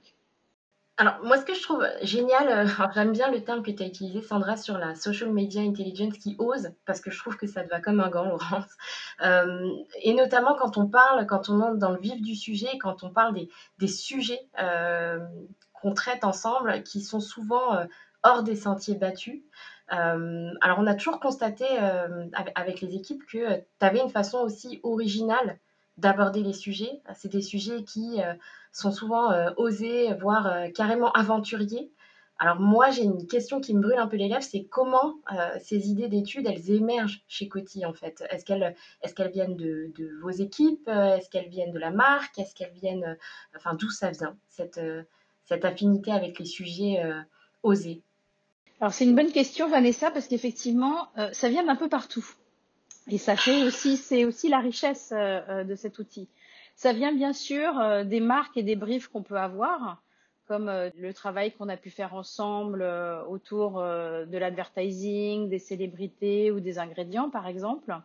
Alors, 0.97 1.15
moi, 1.23 1.39
ce 1.39 1.45
que 1.45 1.55
je 1.55 1.63
trouve 1.63 1.83
génial, 2.03 2.47
euh, 2.47 2.67
j'aime 2.93 3.11
bien 3.11 3.31
le 3.31 3.43
terme 3.43 3.63
que 3.63 3.71
tu 3.71 3.81
as 3.81 3.87
utilisé, 3.87 4.21
Sandra, 4.21 4.55
sur 4.55 4.77
la 4.77 4.93
social 4.93 5.31
media 5.31 5.63
intelligence 5.63 6.15
qui 6.19 6.35
ose, 6.37 6.69
parce 6.85 7.01
que 7.01 7.09
je 7.09 7.17
trouve 7.17 7.37
que 7.37 7.47
ça 7.47 7.63
te 7.63 7.69
va 7.69 7.81
comme 7.81 7.99
un 7.99 8.09
gant, 8.11 8.25
Laurence. 8.25 8.69
et 10.03 10.13
notamment 10.13 10.53
quand 10.53 10.77
on 10.77 10.85
parle, 10.85 11.25
quand 11.25 11.49
on 11.49 11.59
entre 11.59 11.77
dans 11.77 11.89
le 11.89 11.99
vif 11.99 12.21
du 12.21 12.35
sujet, 12.35 12.77
quand 12.79 13.03
on 13.03 13.09
parle 13.09 13.33
des, 13.79 13.87
sujets 13.87 14.47
qu'on 15.73 15.95
traite 15.95 16.23
ensemble, 16.23 16.83
qui 16.83 17.01
sont 17.01 17.19
souvent 17.19 17.83
hors 18.23 18.43
des 18.43 18.55
sentiers 18.55 18.95
battus. 18.95 19.41
Euh, 19.93 20.53
alors, 20.61 20.79
on 20.79 20.87
a 20.87 20.95
toujours 20.95 21.19
constaté 21.19 21.65
euh, 21.69 22.27
avec 22.55 22.81
les 22.81 22.95
équipes 22.95 23.25
que 23.25 23.37
euh, 23.37 23.57
tu 23.79 23.85
avais 23.85 23.99
une 23.99 24.09
façon 24.09 24.39
aussi 24.39 24.79
originale 24.83 25.59
d'aborder 25.97 26.41
les 26.41 26.53
sujets. 26.53 27.01
C'est 27.15 27.31
des 27.31 27.41
sujets 27.41 27.83
qui 27.83 28.21
sont 28.71 28.91
souvent 28.91 29.29
osés, 29.57 30.13
voire 30.15 30.49
carrément 30.73 31.11
aventuriers. 31.11 31.91
Alors 32.39 32.59
moi, 32.59 32.89
j'ai 32.89 33.03
une 33.03 33.27
question 33.27 33.59
qui 33.61 33.75
me 33.75 33.81
brûle 33.81 33.99
un 33.99 34.07
peu 34.07 34.15
les 34.15 34.29
lèvres, 34.29 34.41
c'est 34.41 34.63
comment 34.63 35.15
ces 35.61 35.91
idées 35.91 36.07
d'études, 36.07 36.47
elles 36.47 36.71
émergent 36.71 37.21
chez 37.27 37.49
Coty 37.49 37.85
en 37.85 37.93
fait? 37.93 38.23
Est-ce 38.31 38.45
qu'elles 38.45 39.31
viennent 39.31 39.57
de, 39.57 39.91
vos 40.21 40.31
équipes? 40.31 40.87
Est-ce 40.87 41.29
qu'elles 41.29 41.49
viennent 41.49 41.73
de 41.73 41.77
la 41.77 41.91
marque? 41.91 42.39
Est-ce 42.39 42.55
qu'elles 42.55 42.73
viennent... 42.73 43.17
Enfin, 43.55 43.75
d'où 43.75 43.89
ça 43.91 44.09
vient, 44.09 44.35
cette 44.47 45.65
affinité 45.65 46.11
avec 46.11 46.39
les 46.39 46.45
sujets 46.45 47.03
osés? 47.61 48.01
Alors 48.81 48.93
c'est 48.93 49.05
une 49.05 49.15
bonne 49.15 49.31
question 49.31 49.69
Vanessa, 49.69 50.11
parce 50.11 50.27
qu'effectivement, 50.27 51.07
ça 51.33 51.50
vient 51.50 51.63
d'un 51.63 51.75
peu 51.75 51.88
partout. 51.88 52.25
Et 53.09 53.17
ça 53.17 53.35
fait 53.35 53.63
aussi, 53.63 53.95
c'est 53.95 54.25
aussi 54.25 54.50
la 54.50 54.59
richesse 54.59 55.11
de 55.11 55.75
cet 55.75 56.00
outil. 56.00 56.27
Ça 56.75 56.91
vient 56.91 57.13
bien 57.13 57.31
sûr 57.31 58.03
des 58.05 58.19
marques 58.19 58.57
et 58.57 58.63
des 58.63 58.75
briefs 58.75 59.07
qu'on 59.07 59.21
peut 59.21 59.38
avoir 59.38 60.01
comme 60.51 60.67
euh, 60.67 60.89
le 60.97 61.13
travail 61.13 61.53
qu'on 61.53 61.69
a 61.69 61.77
pu 61.77 61.89
faire 61.89 62.13
ensemble 62.13 62.81
euh, 62.81 63.23
autour 63.23 63.79
euh, 63.79 64.25
de 64.25 64.38
l'advertising, 64.38 65.47
des 65.47 65.59
célébrités 65.59 66.51
ou 66.51 66.59
des 66.59 66.77
ingrédients, 66.77 67.29
par 67.29 67.47
exemple. 67.47 67.95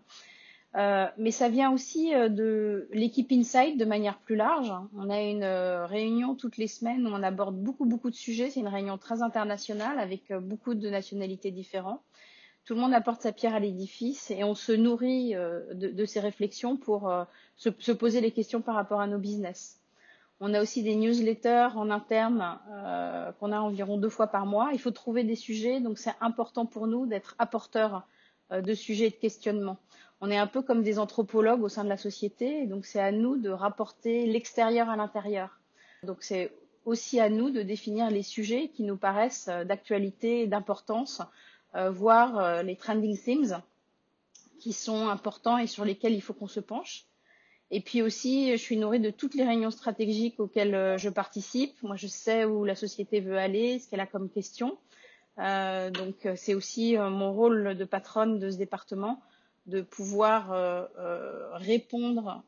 Mais 0.74 1.30
ça 1.30 1.48
vient 1.48 1.72
aussi 1.72 2.10
de 2.10 2.88
l'équipe 2.92 3.32
Insight 3.32 3.78
de 3.78 3.84
manière 3.86 4.18
plus 4.18 4.36
large. 4.36 4.72
On 4.94 5.08
a 5.08 5.22
une 5.22 5.44
réunion 5.86 6.34
toutes 6.34 6.58
les 6.58 6.68
semaines 6.68 7.06
où 7.06 7.10
on 7.10 7.22
aborde 7.22 7.56
beaucoup, 7.56 7.86
beaucoup 7.86 8.10
de 8.10 8.14
sujets. 8.14 8.50
C'est 8.50 8.60
une 8.60 8.68
réunion 8.68 8.98
très 8.98 9.22
internationale 9.22 9.98
avec 9.98 10.32
beaucoup 10.34 10.74
de 10.74 10.90
nationalités 10.90 11.50
différentes. 11.50 12.02
Tout 12.66 12.74
le 12.74 12.80
monde 12.80 12.92
apporte 12.92 13.22
sa 13.22 13.32
pierre 13.32 13.54
à 13.54 13.60
l'édifice 13.60 14.30
et 14.30 14.44
on 14.44 14.54
se 14.54 14.72
nourrit 14.72 15.34
de, 15.34 16.04
ces 16.04 16.20
réflexions 16.20 16.76
pour 16.76 17.10
se, 17.56 17.92
poser 17.92 18.20
les 18.20 18.32
questions 18.32 18.60
par 18.60 18.74
rapport 18.74 19.00
à 19.00 19.06
nos 19.06 19.18
business. 19.18 19.80
On 20.38 20.52
a 20.52 20.60
aussi 20.60 20.82
des 20.82 20.94
newsletters 20.96 21.68
en 21.76 21.90
interne 21.90 22.58
euh, 22.70 23.32
qu'on 23.32 23.52
a 23.52 23.58
environ 23.58 23.96
deux 23.96 24.10
fois 24.10 24.26
par 24.26 24.44
mois. 24.44 24.70
Il 24.72 24.78
faut 24.78 24.90
trouver 24.90 25.24
des 25.24 25.34
sujets, 25.34 25.80
donc 25.80 25.98
c'est 25.98 26.14
important 26.20 26.66
pour 26.66 26.86
nous 26.86 27.06
d'être 27.06 27.34
apporteurs 27.38 28.06
euh, 28.52 28.60
de 28.60 28.74
sujets 28.74 29.06
et 29.06 29.10
de 29.10 29.14
questionnements. 29.14 29.78
On 30.20 30.30
est 30.30 30.38
un 30.38 30.46
peu 30.46 30.62
comme 30.62 30.82
des 30.82 30.98
anthropologues 30.98 31.62
au 31.62 31.68
sein 31.68 31.84
de 31.84 31.88
la 31.88 31.96
société, 31.96 32.66
donc 32.66 32.86
c'est 32.86 33.00
à 33.00 33.12
nous 33.12 33.36
de 33.36 33.50
rapporter 33.50 34.26
l'extérieur 34.26 34.88
à 34.88 34.96
l'intérieur. 34.96 35.60
Donc 36.02 36.18
c'est 36.20 36.52
aussi 36.84 37.20
à 37.20 37.28
nous 37.28 37.50
de 37.50 37.62
définir 37.62 38.10
les 38.10 38.22
sujets 38.22 38.68
qui 38.68 38.82
nous 38.82 38.96
paraissent 38.96 39.48
euh, 39.48 39.64
d'actualité 39.64 40.42
et 40.42 40.46
d'importance, 40.46 41.22
voire 41.90 42.62
les 42.62 42.74
trending 42.74 43.18
themes 43.22 43.60
qui 44.58 44.72
sont 44.72 45.08
importants 45.08 45.58
et 45.58 45.66
sur 45.66 45.84
lesquels 45.84 46.14
il 46.14 46.22
faut 46.22 46.32
qu'on 46.32 46.48
se 46.48 46.60
penche. 46.60 47.04
Et 47.70 47.80
puis 47.80 48.02
aussi, 48.02 48.52
je 48.52 48.56
suis 48.56 48.76
nourrie 48.76 49.00
de 49.00 49.10
toutes 49.10 49.34
les 49.34 49.44
réunions 49.44 49.70
stratégiques 49.70 50.38
auxquelles 50.38 50.74
euh, 50.74 50.98
je 50.98 51.08
participe. 51.08 51.82
Moi, 51.82 51.96
je 51.96 52.06
sais 52.06 52.44
où 52.44 52.64
la 52.64 52.76
société 52.76 53.20
veut 53.20 53.38
aller, 53.38 53.80
ce 53.80 53.88
qu'elle 53.88 54.00
a 54.00 54.06
comme 54.06 54.30
question. 54.30 54.78
Euh, 55.38 55.90
donc, 55.90 56.26
euh, 56.26 56.34
c'est 56.36 56.54
aussi 56.54 56.96
euh, 56.96 57.10
mon 57.10 57.32
rôle 57.32 57.74
de 57.74 57.84
patronne 57.84 58.38
de 58.38 58.50
ce 58.50 58.56
département 58.56 59.20
de 59.66 59.80
pouvoir 59.80 60.52
euh, 60.52 60.86
répondre 61.54 62.44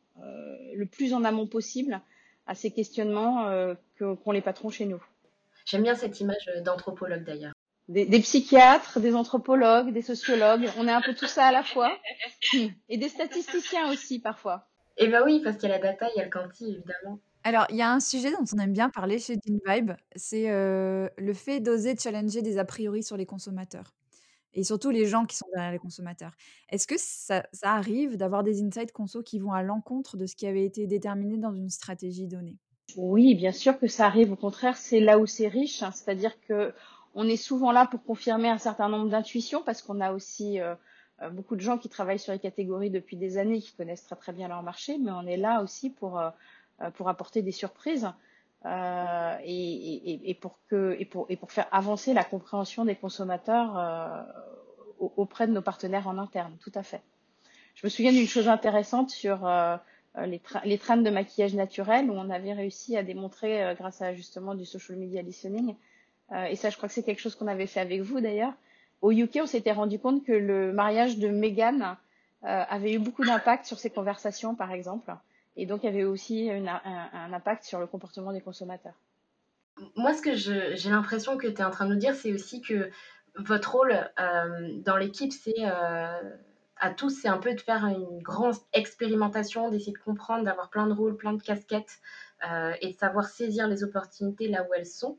le 0.74 0.84
plus 0.84 1.14
en 1.14 1.22
amont 1.22 1.46
possible 1.46 2.00
à 2.46 2.56
ces 2.56 2.72
questionnements 2.72 3.46
qu'ont 3.98 4.32
les 4.32 4.40
patrons 4.40 4.70
chez 4.70 4.84
nous. 4.84 5.00
J'aime 5.64 5.84
bien 5.84 5.94
cette 5.94 6.18
image 6.18 6.50
d'anthropologue 6.64 7.22
d'ailleurs. 7.22 7.52
Des, 7.86 8.04
des, 8.04 8.18
psychiatres, 8.18 8.98
des 8.98 9.14
anthropologues, 9.14 9.92
des 9.92 10.02
sociologues, 10.02 10.68
on 10.76 10.88
est 10.88 10.92
un 10.92 11.00
peu 11.00 11.14
tout 11.14 11.26
ça 11.26 11.46
à 11.46 11.52
la 11.52 11.62
fois, 11.62 11.96
et 12.88 12.98
des 12.98 13.08
statisticiens 13.08 13.92
aussi 13.92 14.18
parfois. 14.18 14.68
Eh 14.96 15.06
bien 15.06 15.22
oui, 15.24 15.40
parce 15.42 15.56
qu'il 15.56 15.68
y 15.68 15.72
a 15.72 15.76
la 15.76 15.82
data, 15.82 16.08
il 16.14 16.18
y 16.18 16.20
a 16.20 16.24
le 16.24 16.30
quanti, 16.30 16.64
évidemment. 16.64 17.20
Alors, 17.44 17.66
il 17.70 17.76
y 17.76 17.82
a 17.82 17.90
un 17.90 18.00
sujet 18.00 18.30
dont 18.30 18.44
on 18.52 18.58
aime 18.58 18.72
bien 18.72 18.90
parler 18.90 19.18
chez 19.18 19.38
Vibe, 19.66 19.92
c'est 20.16 20.50
euh, 20.50 21.08
le 21.16 21.32
fait 21.32 21.60
d'oser 21.60 21.96
challenger 21.96 22.42
des 22.42 22.58
a 22.58 22.64
priori 22.64 23.02
sur 23.02 23.16
les 23.16 23.26
consommateurs. 23.26 23.94
Et 24.54 24.64
surtout 24.64 24.90
les 24.90 25.06
gens 25.06 25.26
qui 25.26 25.36
sont 25.36 25.46
derrière 25.54 25.72
les 25.72 25.78
consommateurs. 25.78 26.32
Est-ce 26.70 26.86
que 26.86 26.96
ça, 26.96 27.44
arrive 27.62 28.16
d'avoir 28.16 28.42
des 28.42 28.62
insights 28.62 28.92
conso 28.92 29.22
qui 29.22 29.38
vont 29.38 29.52
à 29.52 29.62
l'encontre 29.62 30.16
de 30.16 30.26
ce 30.26 30.34
qui 30.34 30.46
avait 30.46 30.64
été 30.64 30.86
déterminé 30.86 31.36
dans 31.36 31.52
une 31.52 31.70
stratégie 31.70 32.26
donnée? 32.26 32.56
Oui, 32.96 33.34
bien 33.34 33.52
sûr 33.52 33.78
que 33.78 33.86
ça 33.86 34.06
arrive. 34.06 34.32
Au 34.32 34.36
contraire, 34.36 34.76
c'est 34.76 35.00
là 35.00 35.18
où 35.18 35.26
c'est 35.26 35.48
riche. 35.48 35.82
Hein. 35.82 35.90
C'est-à-dire 35.92 36.40
que 36.40 36.72
on 37.14 37.26
est 37.26 37.36
souvent 37.36 37.72
là 37.72 37.86
pour 37.86 38.02
confirmer 38.04 38.48
un 38.48 38.58
certain 38.58 38.88
nombre 38.88 39.08
d'intuitions 39.08 39.62
parce 39.62 39.82
qu'on 39.82 40.00
a 40.00 40.12
aussi 40.12 40.60
euh, 40.60 40.74
euh, 41.22 41.30
beaucoup 41.30 41.56
de 41.56 41.60
gens 41.60 41.78
qui 41.78 41.88
travaillent 41.88 42.18
sur 42.18 42.32
les 42.32 42.38
catégories 42.38 42.90
depuis 42.90 43.16
des 43.16 43.38
années, 43.38 43.60
qui 43.60 43.72
connaissent 43.72 44.04
très 44.04 44.16
très 44.16 44.32
bien 44.32 44.48
leur 44.48 44.62
marché, 44.62 44.98
mais 44.98 45.10
on 45.10 45.26
est 45.26 45.36
là 45.36 45.62
aussi 45.62 45.90
pour, 45.90 46.18
euh, 46.18 46.30
pour 46.94 47.08
apporter 47.08 47.42
des 47.42 47.52
surprises 47.52 48.08
euh, 48.66 49.36
et, 49.44 50.36
pour 50.40 51.52
faire 51.52 51.68
avancer 51.70 52.12
la 52.12 52.24
compréhension 52.24 52.84
des 52.84 52.96
consommateurs 52.96 53.78
euh, 53.78 54.22
auprès 55.16 55.46
de 55.46 55.52
nos 55.52 55.62
partenaires 55.62 56.08
en 56.08 56.18
interne, 56.18 56.56
tout 56.60 56.72
à 56.74 56.82
fait. 56.82 57.00
Je 57.76 57.86
me 57.86 57.88
souviens 57.88 58.10
d'une 58.10 58.26
chose 58.26 58.48
intéressante 58.48 59.10
sur 59.10 59.46
euh, 59.46 59.76
les, 60.26 60.40
tra 60.40 60.60
trains 60.80 60.96
de 60.96 61.10
maquillage 61.10 61.54
naturel 61.54 62.10
où 62.10 62.14
on 62.14 62.30
avait 62.30 62.52
réussi 62.52 62.96
à 62.96 63.04
démontrer, 63.04 63.74
grâce 63.78 64.02
à 64.02 64.12
justement 64.12 64.56
du 64.56 64.64
social 64.64 64.98
media 64.98 65.22
listening, 65.22 65.76
et 66.50 66.56
ça 66.56 66.70
je 66.70 66.76
crois 66.76 66.88
que 66.88 66.94
c'est 66.94 67.04
quelque 67.04 67.20
chose 67.20 67.36
qu'on 67.36 67.46
avait 67.46 67.68
fait 67.68 67.80
avec 67.80 68.02
vous 68.02 68.20
d'ailleurs, 68.20 68.52
au 69.00 69.12
UK, 69.12 69.38
on 69.42 69.46
s'était 69.46 69.72
rendu 69.72 70.00
compte 70.00 70.24
que 70.24 70.32
le 70.32 70.72
mariage 70.72 71.18
de 71.18 71.28
Meghan 71.28 71.96
avait 72.42 72.94
eu 72.94 72.98
beaucoup 72.98 73.24
d'impact 73.24 73.66
sur 73.66 73.78
ces 73.78 73.90
conversations, 73.90 74.56
par 74.56 74.72
exemple. 74.72 75.14
Et 75.58 75.66
donc, 75.66 75.82
il 75.82 75.86
y 75.86 75.88
avait 75.88 76.04
aussi 76.04 76.48
un, 76.50 77.32
impact 77.32 77.64
sur 77.64 77.80
le 77.80 77.88
comportement 77.88 78.32
des 78.32 78.40
consommateurs. 78.40 78.94
Moi, 79.96 80.14
ce 80.14 80.22
que 80.22 80.34
j'ai 80.34 80.90
l'impression 80.90 81.36
que 81.36 81.48
tu 81.48 81.60
es 81.60 81.64
en 81.64 81.70
train 81.70 81.86
de 81.86 81.94
nous 81.94 81.98
dire, 81.98 82.14
c'est 82.14 82.32
aussi 82.32 82.60
que 82.60 82.90
votre 83.34 83.72
rôle 83.72 83.92
euh, 83.92 84.70
dans 84.84 84.96
l'équipe, 84.96 85.32
c'est 85.32 85.54
euh, 85.58 86.30
à 86.76 86.90
tous, 86.90 87.10
c'est 87.10 87.28
un 87.28 87.38
peu 87.38 87.54
de 87.54 87.60
faire 87.60 87.84
une 87.86 88.22
grande 88.22 88.54
expérimentation, 88.72 89.68
d'essayer 89.68 89.92
de 89.92 89.98
comprendre, 89.98 90.44
d'avoir 90.44 90.70
plein 90.70 90.86
de 90.86 90.92
rôles, 90.92 91.16
plein 91.16 91.32
de 91.32 91.42
casquettes 91.42 91.98
euh, 92.48 92.72
et 92.80 92.92
de 92.92 92.96
savoir 92.96 93.26
saisir 93.26 93.66
les 93.66 93.82
opportunités 93.82 94.46
là 94.46 94.62
où 94.62 94.72
elles 94.76 94.86
sont. 94.86 95.18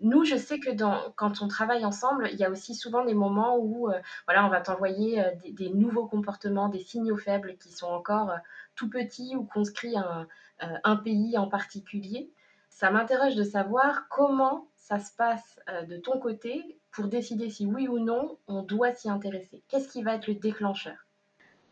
Nous, 0.00 0.24
je 0.24 0.36
sais 0.36 0.58
que 0.58 0.70
quand 1.14 1.40
on 1.40 1.48
travaille 1.48 1.84
ensemble, 1.84 2.28
il 2.32 2.38
y 2.38 2.44
a 2.44 2.50
aussi 2.50 2.74
souvent 2.74 3.04
des 3.04 3.14
moments 3.14 3.58
où 3.58 3.90
voilà, 4.26 4.46
on 4.46 4.48
va 4.48 4.60
t'envoyer 4.60 5.24
des, 5.50 5.70
nouveaux 5.70 6.06
comportements, 6.06 6.68
des 6.68 6.78
signaux 6.78 7.16
faibles 7.16 7.56
qui 7.56 7.72
sont 7.72 7.88
encore 7.88 8.30
tout 8.78 8.88
petits 8.88 9.34
ou 9.36 9.44
conscrits 9.44 9.96
à 9.96 10.08
un, 10.08 10.28
euh, 10.62 10.66
un 10.82 10.96
pays 10.96 11.36
en 11.36 11.48
particulier. 11.48 12.30
Ça 12.70 12.90
m'interroge 12.90 13.34
de 13.34 13.44
savoir 13.44 14.08
comment 14.08 14.66
ça 14.76 14.98
se 14.98 15.14
passe 15.14 15.60
euh, 15.68 15.82
de 15.82 15.96
ton 15.96 16.18
côté 16.18 16.78
pour 16.90 17.06
décider 17.06 17.50
si 17.50 17.66
oui 17.66 17.86
ou 17.86 17.98
non 17.98 18.38
on 18.48 18.62
doit 18.62 18.92
s'y 18.92 19.08
intéresser. 19.08 19.62
Qu'est-ce 19.68 19.88
qui 19.88 20.02
va 20.02 20.14
être 20.14 20.26
le 20.26 20.34
déclencheur? 20.34 20.96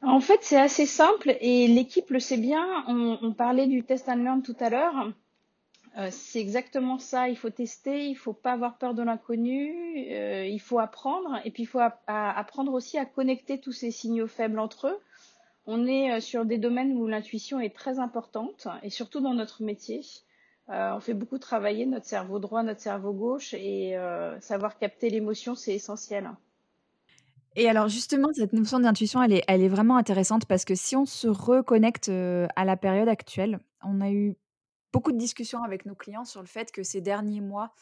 En 0.02 0.20
fait, 0.20 0.38
c'est 0.42 0.60
assez 0.60 0.86
simple 0.86 1.36
et 1.40 1.66
l'équipe 1.66 2.10
le 2.10 2.20
sait 2.20 2.36
bien. 2.36 2.84
On, 2.86 3.32
parlait 3.32 3.66
du 3.66 3.82
test 3.82 4.08
and 4.08 4.16
learn 4.16 4.42
tout 4.42 4.56
à 4.60 4.70
l'heure. 4.70 5.12
Euh, 5.96 6.08
c'est 6.10 6.40
exactement 6.40 6.98
ça. 6.98 7.28
Il 7.28 7.36
faut 7.36 7.50
tester, 7.50 8.06
il 8.06 8.14
faut 8.14 8.34
pas 8.34 8.52
avoir 8.52 8.76
peur 8.78 8.94
de 8.94 9.02
l'inconnu, 9.02 9.96
il 9.96 10.60
faut 10.60 10.78
apprendre 10.78 11.40
et 11.44 11.50
puis 11.50 11.64
il 11.64 11.66
faut 11.66 11.80
apprendre 12.06 12.72
aussi 12.72 12.98
à 12.98 13.04
connecter 13.04 13.58
tous 13.58 13.72
ces 13.72 13.90
signaux 13.90 14.28
faibles 14.28 14.58
entre 14.58 14.88
eux. 14.88 15.00
On 15.66 15.86
est 15.86 16.12
euh, 16.12 16.20
sur 16.20 16.44
des 16.44 16.58
domaines 16.58 16.92
où 16.92 17.06
l'intuition 17.06 17.60
est 17.60 17.74
très 17.74 17.98
importante 17.98 18.68
et 18.82 18.90
surtout 18.90 19.20
dans 19.20 19.34
notre 19.34 19.62
métier. 19.62 20.00
on 20.68 21.00
fait 21.00 21.14
beaucoup 21.14 21.38
travailler 21.38 21.86
notre 21.86 22.06
cerveau 22.06 22.38
droit, 22.38 22.62
notre 22.62 22.80
cerveau 22.80 23.12
gauche 23.12 23.54
et 23.54 23.96
savoir 24.40 24.78
capter 24.78 25.10
l'émotion, 25.10 25.54
c'est 25.54 25.74
essentiel. 25.74 26.30
Et 27.54 27.68
alors 27.68 27.88
justement, 27.88 28.28
cette 28.34 28.52
notion 28.52 28.80
d'intuition, 28.80 29.22
elle 29.22 29.32
est, 29.32 29.68
vraiment 29.68 29.96
intéressante 29.96 30.44
parce 30.46 30.64
que 30.64 30.74
si 30.74 30.96
on 30.96 31.06
se 31.06 31.28
reconnecte 31.28 32.08
à 32.08 32.64
la 32.64 32.76
période 32.76 33.08
actuelle, 33.08 33.60
on 33.84 34.00
a 34.00 34.10
eu 34.10 34.36
beaucoup 34.92 35.12
de 35.12 35.18
discussions 35.18 35.62
avec 35.62 35.84
nos 35.84 35.94
clients 35.94 36.24
sur 36.24 36.40
le 36.40 36.46
fait 36.46 36.72
que 36.72 36.82
ces 36.82 37.00
derniers 37.00 37.42
mois 37.42 37.72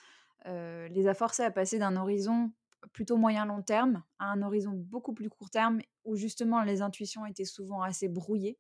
euh, 0.46 0.88
les 0.88 1.06
a 1.06 1.14
forcés 1.14 1.44
à 1.44 1.50
passer 1.50 1.78
d'un 1.78 1.96
horizon 1.96 2.50
plutôt 2.92 3.16
moyen-long 3.16 3.62
terme 3.62 4.02
à 4.18 4.26
un 4.26 4.42
horizon 4.42 4.72
beaucoup 4.72 5.12
plus 5.12 5.28
court 5.28 5.50
terme 5.50 5.80
où 6.04 6.16
justement 6.16 6.62
les 6.62 6.82
intuitions 6.82 7.26
étaient 7.26 7.44
souvent 7.44 7.82
assez 7.82 8.08
brouillées. 8.08 8.58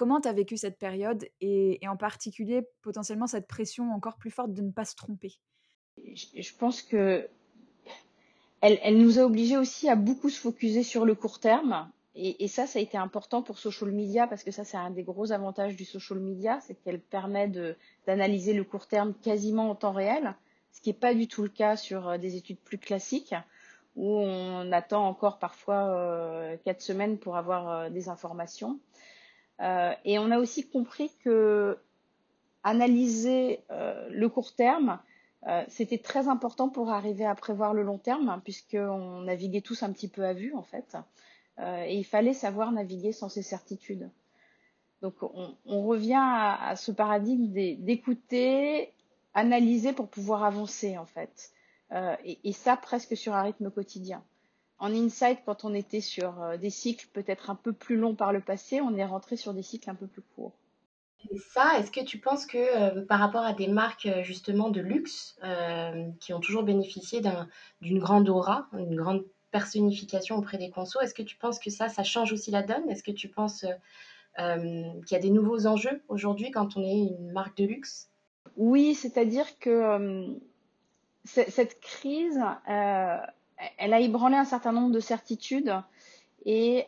Comment 0.00 0.18
tu 0.18 0.28
as 0.28 0.32
vécu 0.32 0.56
cette 0.56 0.78
période 0.78 1.26
et, 1.42 1.84
et, 1.84 1.86
en 1.86 1.98
particulier 1.98 2.66
potentiellement 2.80 3.26
cette 3.26 3.46
pression 3.46 3.92
encore 3.92 4.16
plus 4.16 4.30
forte 4.30 4.54
de 4.54 4.62
ne 4.62 4.70
pas 4.70 4.86
se 4.86 4.96
tromper? 4.96 5.38
Je 5.98 6.54
pense 6.56 6.80
que 6.80 7.28
elle, 8.62 8.78
elle 8.82 8.96
nous 8.96 9.18
a 9.18 9.24
obligés 9.24 9.58
aussi 9.58 9.90
à 9.90 9.96
beaucoup 9.96 10.30
se 10.30 10.40
focuser 10.40 10.82
sur 10.84 11.04
le 11.04 11.14
court 11.14 11.38
terme 11.38 11.90
et, 12.14 12.42
et, 12.42 12.48
ça, 12.48 12.66
ça 12.66 12.78
a 12.78 12.82
été 12.82 12.96
important 12.96 13.42
pour 13.42 13.58
social 13.58 13.92
media 13.92 14.26
parce 14.26 14.42
que 14.42 14.50
ça, 14.50 14.64
c'est 14.64 14.78
un 14.78 14.90
des 14.90 15.02
gros 15.02 15.32
avantages 15.32 15.76
du 15.76 15.84
social 15.84 16.18
media, 16.18 16.60
c'est 16.60 16.74
qu'elle 16.74 17.00
permet 17.00 17.48
d'analyser 18.06 18.54
le 18.54 18.64
court 18.64 18.86
terme 18.86 19.12
quasiment 19.22 19.68
en 19.68 19.74
temps 19.74 19.92
réel, 19.92 20.34
ce 20.72 20.80
qui 20.80 20.90
n'est 20.90 20.98
pas 20.98 21.14
du 21.14 21.28
tout 21.28 21.42
le 21.42 21.48
cas 21.48 21.76
sur 21.76 22.08
euh, 22.08 22.18
des 22.18 22.36
études 22.36 22.58
plus 22.58 22.78
classiques 22.78 23.34
où 23.96 24.06
on 24.08 24.70
attend 24.72 25.06
encore 25.06 25.38
parfois 25.38 25.88
euh, 25.88 26.56
quatre 26.64 26.80
semaines 26.80 27.18
pour 27.18 27.36
avoir 27.36 27.70
euh, 27.70 27.90
des 27.90 28.08
informations. 28.08 28.78
Et 30.06 30.18
on 30.18 30.30
a 30.30 30.38
aussi 30.38 30.66
compris 30.70 31.10
que 31.22 31.78
analyser 32.62 33.62
le 33.68 34.26
court 34.30 34.54
terme, 34.54 34.98
c'était 35.68 35.98
très 35.98 36.28
important 36.28 36.70
pour 36.70 36.88
arriver 36.88 37.26
à 37.26 37.34
prévoir 37.34 37.74
le 37.74 37.82
long 37.82 37.98
terme, 37.98 38.30
hein, 38.30 38.40
puisqu'on 38.42 39.20
naviguait 39.20 39.60
tous 39.60 39.82
un 39.82 39.92
petit 39.92 40.08
peu 40.08 40.24
à 40.24 40.32
vue, 40.32 40.54
en 40.54 40.62
fait. 40.62 40.96
Et 41.58 41.94
il 41.94 42.04
fallait 42.04 42.32
savoir 42.32 42.72
naviguer 42.72 43.12
sans 43.12 43.28
ces 43.28 43.42
certitudes. 43.42 44.08
Donc, 45.02 45.14
on, 45.22 45.82
revient 45.86 46.22
à, 46.22 46.74
ce 46.76 46.90
paradigme 46.90 47.48
d'écouter, 47.48 48.94
analyser 49.34 49.92
pour 49.92 50.08
pouvoir 50.08 50.44
avancer, 50.44 50.98
en 50.98 51.06
fait. 51.06 51.52
Euh, 51.92 52.14
et, 52.24 52.52
ça, 52.52 52.76
presque 52.76 53.16
sur 53.16 53.34
un 53.34 53.42
rythme 53.42 53.70
quotidien. 53.70 54.22
En 54.78 54.94
insight, 54.94 55.40
quand 55.44 55.64
on 55.64 55.74
était 55.74 56.00
sur 56.00 56.40
euh, 56.40 56.56
des 56.56 56.70
cycles 56.70 57.08
peut-être 57.12 57.50
un 57.50 57.54
peu 57.54 57.72
plus 57.72 57.96
longs 57.96 58.14
par 58.14 58.32
le 58.32 58.40
passé, 58.40 58.80
on 58.80 58.96
est 58.96 59.04
rentré 59.04 59.36
sur 59.36 59.52
des 59.52 59.62
cycles 59.62 59.90
un 59.90 59.94
peu 59.94 60.06
plus 60.06 60.22
courts. 60.22 60.54
Et 61.30 61.38
ça, 61.38 61.78
est-ce 61.78 61.90
que 61.90 62.02
tu 62.02 62.18
penses 62.18 62.46
que 62.46 62.56
euh, 62.58 63.04
par 63.04 63.18
rapport 63.18 63.44
à 63.44 63.52
des 63.52 63.68
marques 63.68 64.08
justement 64.22 64.70
de 64.70 64.80
luxe 64.80 65.38
qui 66.20 66.32
ont 66.32 66.40
toujours 66.40 66.62
bénéficié 66.62 67.20
d'une 67.20 67.96
un, 67.96 68.00
grande 68.00 68.28
aura, 68.28 68.68
une 68.72 68.96
grande 68.96 69.26
personnification 69.50 70.36
auprès 70.36 70.56
des 70.56 70.70
consos, 70.70 71.02
est-ce 71.02 71.12
que 71.12 71.22
tu 71.22 71.36
penses 71.36 71.58
que 71.58 71.70
ça, 71.70 71.88
ça 71.88 72.04
change 72.04 72.32
aussi 72.32 72.50
la 72.50 72.62
donne? 72.62 72.88
Est-ce 72.88 73.02
que 73.02 73.10
tu 73.10 73.28
penses 73.28 73.66
qu'il 74.38 75.10
y 75.10 75.14
a 75.14 75.18
des 75.18 75.30
nouveaux 75.30 75.66
enjeux 75.66 76.00
aujourd'hui 76.08 76.52
quand 76.52 76.78
on 76.78 76.82
est 76.84 76.96
une 76.96 77.32
marque 77.32 77.58
de 77.58 77.64
luxe? 77.64 78.10
Oui, 78.56 78.94
c'est-à-dire 78.94 79.58
que 79.58 79.70
euh, 79.70 80.26
cette 81.24 81.80
crise, 81.80 82.40
euh, 82.68 83.16
elle 83.78 83.92
a 83.92 84.00
ébranlé 84.00 84.36
un 84.36 84.44
certain 84.44 84.72
nombre 84.72 84.92
de 84.92 85.00
certitudes 85.00 85.74
et, 86.46 86.86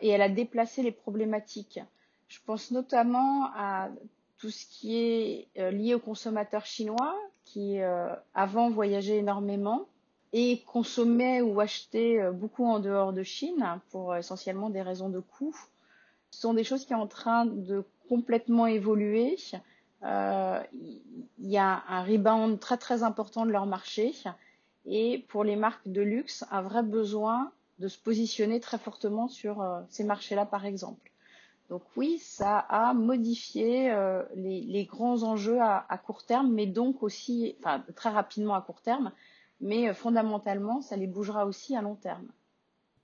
et 0.00 0.08
elle 0.08 0.22
a 0.22 0.28
déplacé 0.28 0.82
les 0.82 0.90
problématiques. 0.92 1.80
Je 2.28 2.38
pense 2.44 2.70
notamment 2.72 3.46
à 3.54 3.88
tout 4.38 4.50
ce 4.50 4.66
qui 4.66 4.96
est 4.96 5.48
euh, 5.58 5.70
lié 5.70 5.94
aux 5.94 6.00
consommateurs 6.00 6.66
chinois 6.66 7.14
qui 7.44 7.80
euh, 7.80 8.08
avant 8.34 8.70
voyageaient 8.70 9.18
énormément 9.18 9.86
et 10.32 10.62
consommaient 10.66 11.40
ou 11.40 11.60
achetaient 11.60 12.20
euh, 12.20 12.32
beaucoup 12.32 12.66
en 12.66 12.80
dehors 12.80 13.12
de 13.12 13.22
Chine 13.22 13.64
pour 13.90 14.14
essentiellement 14.16 14.70
des 14.70 14.82
raisons 14.82 15.08
de 15.08 15.20
coût. 15.20 15.56
Ce 16.30 16.40
sont 16.40 16.54
des 16.54 16.64
choses 16.64 16.82
qui 16.82 16.88
sont 16.88 16.96
en 16.96 17.06
train 17.06 17.46
de 17.46 17.84
complètement 18.08 18.66
évoluer. 18.66 19.36
Euh, 20.06 20.62
il 21.38 21.50
y 21.50 21.58
a 21.58 21.82
un 21.88 22.02
rebound 22.02 22.60
très 22.60 22.76
très 22.76 23.02
important 23.02 23.44
de 23.44 23.50
leur 23.50 23.66
marché 23.66 24.12
et 24.84 25.24
pour 25.28 25.42
les 25.42 25.56
marques 25.56 25.88
de 25.88 26.00
luxe, 26.00 26.44
un 26.50 26.62
vrai 26.62 26.82
besoin 26.82 27.50
de 27.78 27.88
se 27.88 27.98
positionner 27.98 28.60
très 28.60 28.78
fortement 28.78 29.28
sur 29.28 29.60
euh, 29.60 29.80
ces 29.88 30.04
marchés-là 30.04 30.46
par 30.46 30.64
exemple. 30.64 31.10
Donc 31.68 31.82
oui, 31.96 32.18
ça 32.18 32.58
a 32.58 32.94
modifié 32.94 33.90
euh, 33.90 34.22
les, 34.36 34.84
grands 34.84 35.24
enjeux 35.24 35.60
à, 35.60 36.00
court 36.04 36.24
terme, 36.24 36.52
mais 36.52 36.66
donc 36.66 37.02
aussi, 37.02 37.56
enfin 37.58 37.82
très 37.96 38.10
rapidement 38.10 38.54
à 38.54 38.60
court 38.60 38.80
terme, 38.80 39.10
mais 39.60 39.92
fondamentalement, 39.92 40.80
ça 40.80 40.96
les 40.96 41.08
bougera 41.08 41.44
aussi 41.44 41.74
à 41.74 41.82
long 41.82 41.96
terme. 41.96 42.28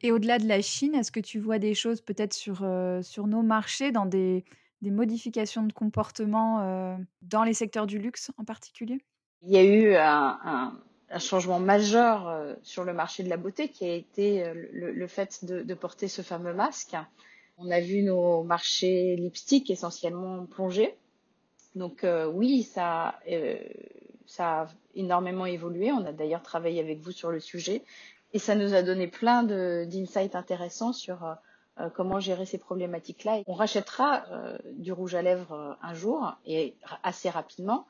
Et 0.03 0.13
au-delà 0.13 0.39
de 0.39 0.47
la 0.47 0.63
Chine, 0.63 0.95
est-ce 0.95 1.11
que 1.11 1.21
tu 1.21 1.41
vois 1.41 1.59
des 1.59 1.75
choses 1.75 2.01
peut-être 2.01 2.35
sur, 2.35 2.65
sur 3.03 3.27
nos 3.27 3.43
marchés, 3.43 3.91
dans 3.91 4.07
des, 4.07 4.45
des 4.83 4.91
modifications 4.91 5.63
de 5.63 5.73
comportement 5.73 6.61
euh, 6.61 6.97
dans 7.23 7.45
les 7.45 7.55
secteurs 7.55 7.87
du 7.87 7.99
luxe 7.99 8.31
en 8.37 8.45
particulier? 8.45 8.99
Il 9.43 9.53
y 9.53 9.57
a 9.57 9.65
eu 9.65 9.95
un, 9.95 10.39
un, 11.11 11.19
changement 11.19 11.59
majeur 11.59 12.29
euh, 12.29 12.55
sur 12.63 12.85
le 12.85 12.93
marché 12.93 13.23
de 13.23 13.29
la 13.29 13.37
beauté 13.37 13.69
qui 13.69 13.85
a 13.85 13.95
été 13.95 14.45
euh, 14.45 14.55
le, 14.73 15.07
fait 15.07 15.45
de, 15.45 15.75
porter 15.75 16.09
ce 16.09 16.23
fameux 16.23 16.55
masque. 16.55 16.97
On 17.59 17.71
a 17.71 17.81
vu 17.81 18.03
nos 18.03 18.43
marchés 18.45 19.17
lipstick 19.17 19.71
essentiellement 19.71 20.47
plonger. 20.47 20.97
Donc 21.75 22.05
euh, 22.05 22.27
oui, 22.27 22.69
euh, 22.77 23.57
ça 24.27 24.63
a 24.63 24.69
énormément 24.95 25.47
évolué. 25.47 25.93
On 25.93 26.05
a 26.05 26.13
d'ailleurs 26.13 26.43
travaillé 26.43 26.81
avec 26.81 27.01
vous 27.01 27.13
sur 27.13 27.31
le 27.31 27.41
sujet 27.41 27.83
et 28.33 28.39
ça 28.39 28.55
nous 28.55 28.75
a 28.75 28.83
donné 28.83 29.07
plein 29.07 29.43
d'insights 29.43 30.35
intéressants 30.35 30.93
sur 30.93 31.37
euh, 31.81 31.89
comment 31.89 32.21
gérer 32.21 32.45
ces 32.45 32.59
problématiques-là. 32.59 33.41
On 33.47 33.55
rachètera 33.55 34.25
euh, 34.31 34.59
du 34.75 34.93
rouge 34.93 35.15
à 35.15 35.23
lèvres 35.23 35.53
euh, 35.53 35.73
un 35.81 35.95
jour 35.95 36.35
et 36.45 36.77
assez 37.03 37.31
rapidement. 37.31 37.87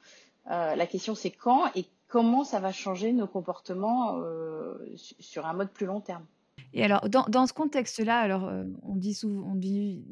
la 0.47 0.87
question 0.87 1.17
c'est 1.17 1.33
quand 1.33 1.67
et 1.75 1.87
comment 2.07 2.45
ça 2.45 2.61
va 2.61 2.71
changer 2.71 3.12
nos 3.12 3.27
comportements 3.27 4.21
sur 4.97 5.47
un 5.47 5.53
mode 5.53 5.71
plus 5.71 5.87
long 5.87 6.01
terme. 6.01 6.25
Et 6.75 6.85
alors, 6.85 7.09
dans, 7.09 7.47
ce 7.47 7.53
contexte-là, 7.53 8.18
alors, 8.18 8.51
on 8.83 8.97
dit 8.97 9.14
souvent, 9.14 9.51
on 9.51 9.55
dit, 9.55 10.05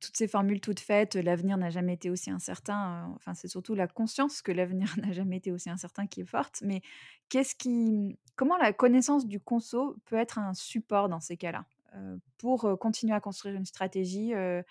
toutes 0.00 0.16
ces 0.16 0.28
formules 0.28 0.60
toutes 0.60 0.80
faites, 0.80 1.14
l'avenir 1.14 1.56
n'a 1.56 1.70
jamais 1.70 1.94
été 1.94 2.10
aussi 2.10 2.30
incertain. 2.30 3.10
Enfin, 3.16 3.34
c'est 3.34 3.48
surtout 3.48 3.74
la 3.74 3.88
conscience 3.88 4.42
que 4.42 4.52
l'avenir 4.52 4.88
n'a 5.02 5.12
jamais 5.12 5.36
été 5.36 5.52
aussi 5.52 5.70
incertain 5.70 6.06
qui 6.06 6.22
est 6.22 6.26
forte. 6.26 6.60
Mais 6.62 6.82
qu'est-ce 7.28 7.54
qui, 7.54 8.18
comment 8.36 8.56
la 8.56 8.72
connaissance 8.72 9.26
du 9.26 9.40
conso 9.40 9.96
peut 10.06 10.16
être 10.16 10.38
un 10.38 10.54
support 10.54 11.08
dans 11.08 11.20
ces 11.20 11.36
cas-là? 11.36 11.64
Pour 12.38 12.78
continuer 12.78 13.14
à 13.14 13.20
construire 13.20 13.54
une 13.54 13.66
stratégie 13.66 14.34
euh, 14.34 14.62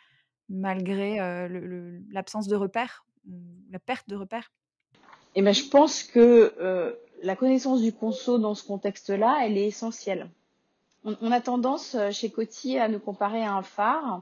malgré 0.49 1.17
l'absence 2.11 2.47
de 2.47 2.55
repères, 2.55 3.05
la 3.71 3.79
perte 3.79 4.09
de 4.09 4.15
repères? 4.15 4.51
Eh 5.35 5.41
ben, 5.41 5.53
je 5.53 5.63
pense 5.63 6.03
que 6.03 6.95
la 7.23 7.35
connaissance 7.35 7.81
du 7.81 7.93
conso 7.93 8.37
dans 8.37 8.55
ce 8.55 8.63
contexte-là, 8.63 9.39
elle 9.45 9.57
est 9.57 9.67
essentielle 9.67 10.29
on, 11.03 11.31
a 11.31 11.41
tendance 11.41 11.95
euh, 11.95 12.11
chez 12.11 12.29
Coty 12.29 12.77
à 12.77 12.87
nous 12.87 12.99
comparer 12.99 13.43
à 13.43 13.53
un 13.53 13.61
phare, 13.61 14.21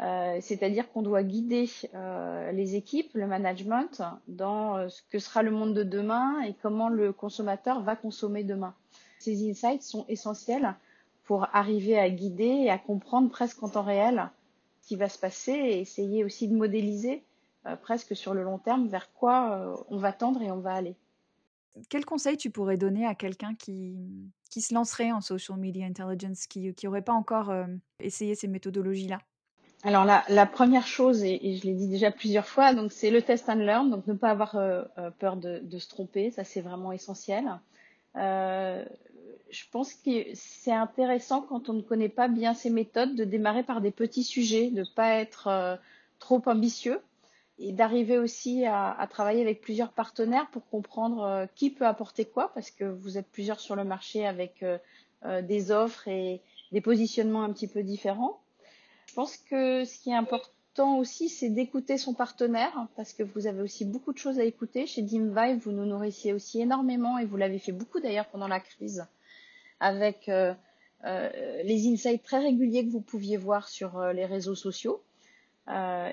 euh, 0.00 0.38
c'est-à-dire 0.40 0.90
qu'on 0.90 1.02
doit 1.02 1.22
guider 1.22 1.68
euh, 1.94 2.52
les 2.52 2.76
équipes, 2.76 3.10
le 3.14 3.26
management, 3.26 4.02
dans 4.28 4.76
euh, 4.76 4.88
ce 4.88 5.02
que 5.10 5.18
sera 5.18 5.42
le 5.42 5.50
monde 5.50 5.74
de 5.74 5.82
demain 5.82 6.40
et 6.42 6.54
comment 6.62 6.88
le 6.88 7.12
consommateur 7.12 7.80
va 7.80 7.96
consommer 7.96 8.44
demain. 8.44 8.74
Ces 9.18 9.48
insights 9.48 9.82
sont 9.82 10.04
essentiels 10.08 10.74
pour 11.24 11.48
arriver 11.52 11.98
à 11.98 12.08
guider 12.10 12.44
et 12.44 12.70
à 12.70 12.78
comprendre 12.78 13.30
presque 13.30 13.62
en 13.62 13.68
temps 13.68 13.82
réel 13.82 14.30
ce 14.82 14.88
qui 14.88 14.96
va 14.96 15.08
se 15.08 15.18
passer 15.18 15.52
et 15.52 15.80
essayer 15.80 16.24
aussi 16.24 16.48
de 16.48 16.54
modéliser 16.54 17.24
euh, 17.66 17.76
presque 17.76 18.14
sur 18.14 18.34
le 18.34 18.42
long 18.42 18.58
terme 18.58 18.88
vers 18.88 19.12
quoi 19.12 19.52
euh, 19.52 19.76
on 19.88 19.96
va 19.98 20.12
tendre 20.12 20.42
et 20.42 20.50
on 20.50 20.58
va 20.58 20.74
aller. 20.74 20.96
Quel 21.88 22.04
conseil 22.04 22.36
tu 22.36 22.50
pourrais 22.50 22.76
donner 22.76 23.06
à 23.06 23.14
quelqu'un 23.14 23.54
qui, 23.54 23.96
qui 24.50 24.60
se 24.60 24.74
lancerait 24.74 25.10
en 25.10 25.20
social 25.20 25.58
media 25.58 25.86
intelligence, 25.86 26.46
qui 26.46 26.72
n'aurait 26.84 27.02
pas 27.02 27.14
encore 27.14 27.50
euh, 27.50 27.64
essayé 27.98 28.34
ces 28.34 28.46
méthodologies-là? 28.46 29.18
Alors 29.82 30.04
la, 30.04 30.24
la, 30.28 30.46
première 30.46 30.86
chose, 30.86 31.24
et, 31.24 31.40
et 31.42 31.56
je 31.56 31.64
l'ai 31.64 31.74
dit 31.74 31.88
déjà 31.88 32.10
plusieurs 32.10 32.46
fois, 32.46 32.74
donc 32.74 32.92
c'est 32.92 33.10
le 33.10 33.20
test 33.22 33.48
and 33.48 33.56
learn, 33.56 33.90
donc 33.90 34.06
ne 34.06 34.14
pas 34.14 34.30
avoir 34.30 34.54
euh 34.56 34.82
peur 35.18 35.36
de, 35.36 35.58
de, 35.62 35.78
se 35.78 35.88
tromper, 35.88 36.30
ça 36.30 36.44
c'est 36.44 36.62
vraiment 36.62 36.92
essentiel. 36.92 37.44
Euh, 38.16 38.84
je 39.54 39.64
pense 39.70 39.94
que 39.94 40.10
c'est 40.34 40.72
intéressant 40.72 41.42
quand 41.42 41.68
on 41.68 41.74
ne 41.74 41.82
connaît 41.82 42.08
pas 42.08 42.26
bien 42.26 42.54
ces 42.54 42.70
méthodes 42.70 43.14
de 43.14 43.24
démarrer 43.24 43.62
par 43.62 43.80
des 43.80 43.92
petits 43.92 44.24
sujets, 44.24 44.70
de 44.70 44.80
ne 44.80 44.94
pas 44.96 45.14
être 45.14 45.46
euh, 45.46 45.76
trop 46.18 46.42
ambitieux 46.46 47.00
et 47.60 47.70
d'arriver 47.70 48.18
aussi 48.18 48.66
à, 48.66 49.06
travailler 49.08 49.40
avec 49.40 49.60
plusieurs 49.60 49.92
partenaires 49.92 50.48
pour 50.50 50.68
comprendre 50.68 51.22
euh, 51.22 51.46
qui 51.54 51.70
peut 51.70 51.86
apporter 51.86 52.24
quoi, 52.24 52.50
parce 52.52 52.72
que 52.72 52.84
vous 52.84 53.16
êtes 53.16 53.28
plusieurs 53.28 53.60
sur 53.60 53.76
le 53.76 53.84
marché 53.84 54.26
avec 54.26 54.64
euh, 54.64 55.42
des 55.42 55.70
offres 55.70 56.08
et 56.08 56.42
des 56.72 56.80
positionnements 56.80 57.44
un 57.44 57.52
petit 57.52 57.68
peu 57.68 57.84
différents. 57.84 58.40
Je 59.06 59.14
pense 59.14 59.36
que 59.36 59.84
ce 59.84 59.98
qui 60.00 60.10
est 60.10 60.16
important 60.16 60.98
aussi, 60.98 61.28
c'est 61.28 61.48
d'écouter 61.48 61.96
son 61.96 62.12
partenaire, 62.12 62.88
parce 62.96 63.12
que 63.12 63.22
vous 63.22 63.46
avez 63.46 63.62
aussi 63.62 63.84
beaucoup 63.84 64.12
de 64.12 64.18
choses 64.18 64.40
à 64.40 64.44
écouter. 64.44 64.88
Chez 64.88 65.02
DeemVibe, 65.02 65.60
vous 65.60 65.70
nous 65.70 65.86
nourrissiez 65.86 66.32
aussi 66.32 66.60
énormément, 66.60 67.18
et 67.18 67.24
vous 67.24 67.36
l'avez 67.36 67.60
fait 67.60 67.70
beaucoup 67.70 68.00
d'ailleurs 68.00 68.26
pendant 68.26 68.48
la 68.48 68.58
crise, 68.58 69.06
avec 69.84 70.30
euh, 70.30 70.54
euh, 71.04 71.28
les 71.62 71.86
insights 71.92 72.22
très 72.22 72.38
réguliers 72.38 72.86
que 72.86 72.90
vous 72.90 73.02
pouviez 73.02 73.36
voir 73.36 73.68
sur 73.68 73.98
euh, 73.98 74.14
les 74.14 74.24
réseaux 74.24 74.54
sociaux. 74.54 75.02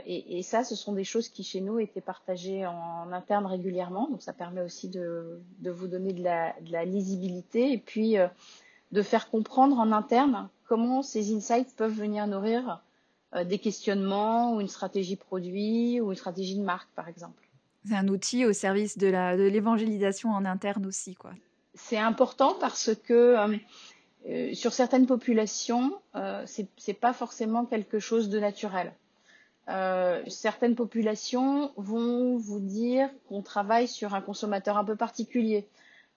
Et, 0.06 0.44
ça, 0.44 0.64
ce 0.64 0.76
sont 0.76 0.94
des 0.94 1.04
choses 1.04 1.28
qui 1.28 1.44
chez 1.44 1.60
nous 1.60 1.78
étaient 1.78 2.00
partagées 2.00 2.66
en, 2.66 3.12
interne 3.12 3.46
régulièrement. 3.46 4.08
Donc 4.10 4.22
ça 4.22 4.32
permet 4.32 4.62
aussi 4.62 4.88
de, 4.88 5.42
vous 5.66 5.88
donner 5.88 6.14
de 6.14 6.24
la, 6.24 6.86
lisibilité 6.86 7.74
et 7.74 7.78
puis 7.78 8.16
de 8.94 9.02
faire 9.02 9.30
comprendre 9.30 9.78
en 9.78 9.92
interne 9.92 10.48
comment 10.70 11.02
ces 11.02 11.36
insights 11.36 11.76
peuvent 11.76 11.92
venir 11.92 12.28
nourrir 12.28 12.82
des 13.44 13.60
questionnements 13.60 14.56
ou 14.56 14.62
une 14.62 14.70
stratégie 14.70 15.18
produit 15.18 16.00
ou 16.00 16.12
une 16.12 16.18
stratégie 16.18 16.56
de 16.56 16.64
marque, 16.64 16.90
par 16.96 17.10
exemple. 17.10 17.46
C'est 17.86 17.96
un 17.96 18.08
outil 18.08 18.46
au 18.46 18.54
service 18.54 18.98
de 18.98 19.08
l'évangélisation 19.50 20.30
en 20.30 20.46
interne 20.46 20.86
aussi, 20.86 21.16
quoi. 21.16 21.34
C'est 21.84 21.98
important 21.98 22.56
parce 22.60 22.92
que 22.96 23.36
euh, 24.28 24.54
sur 24.54 24.74
certaines 24.74 25.08
populations, 25.08 26.00
euh, 26.16 26.44
c'est 26.46 26.94
pas 26.94 27.14
forcément 27.14 27.66
quelque 27.66 28.00
chose 28.00 28.30
de 28.30 28.40
naturel. 28.40 28.94
Euh, 29.70 30.22
certaines 30.28 30.76
populations 30.76 31.72
vont 31.78 32.38
vous 32.38 32.60
dire 32.60 33.10
qu'on 33.28 33.42
travaille 33.42 33.88
sur 33.88 34.16
un 34.16 34.22
consommateur 34.22 34.78
un 34.78 34.84
peu 34.84 34.96
particulier, 34.96 35.68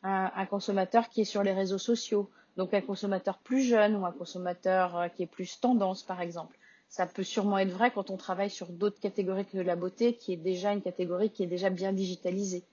un, 0.03 0.47
consommateur 0.47 1.09
qui 1.09 1.23
est 1.23 1.27
sur 1.27 1.43
les 1.43 1.53
réseaux 1.53 1.79
sociaux, 1.79 2.31
donc 2.57 2.75
un 2.75 2.81
consommateur 2.81 3.39
plus 3.39 3.63
jeune 3.63 3.97
ou 3.97 4.05
un 4.05 4.13
consommateur 4.13 4.97
euh, 4.97 5.09
qui 5.09 5.23
est 5.23 5.27
plus 5.27 5.61
tendance 5.61 6.03
par 6.03 6.21
exemple. 6.21 6.59
Ça 6.89 7.07
peut 7.07 7.23
sûrement 7.23 7.59
être 7.59 7.71
vrai 7.71 7.91
quand 7.91 8.11
on 8.11 8.17
travaille 8.17 8.51
sur 8.51 8.69
d'autres 8.69 9.01
catégories 9.01 9.47
que 9.47 9.59
la 9.59 9.77
beauté, 9.77 10.15
qui 10.15 10.33
est 10.33 10.37
déjà 10.37 10.73
une 10.73 10.83
catégorie 10.83 11.31
qui 11.31 11.43
est 11.43 11.49
déjà 11.49 11.71
bien 11.71 11.93
digitalisée. 11.93 12.65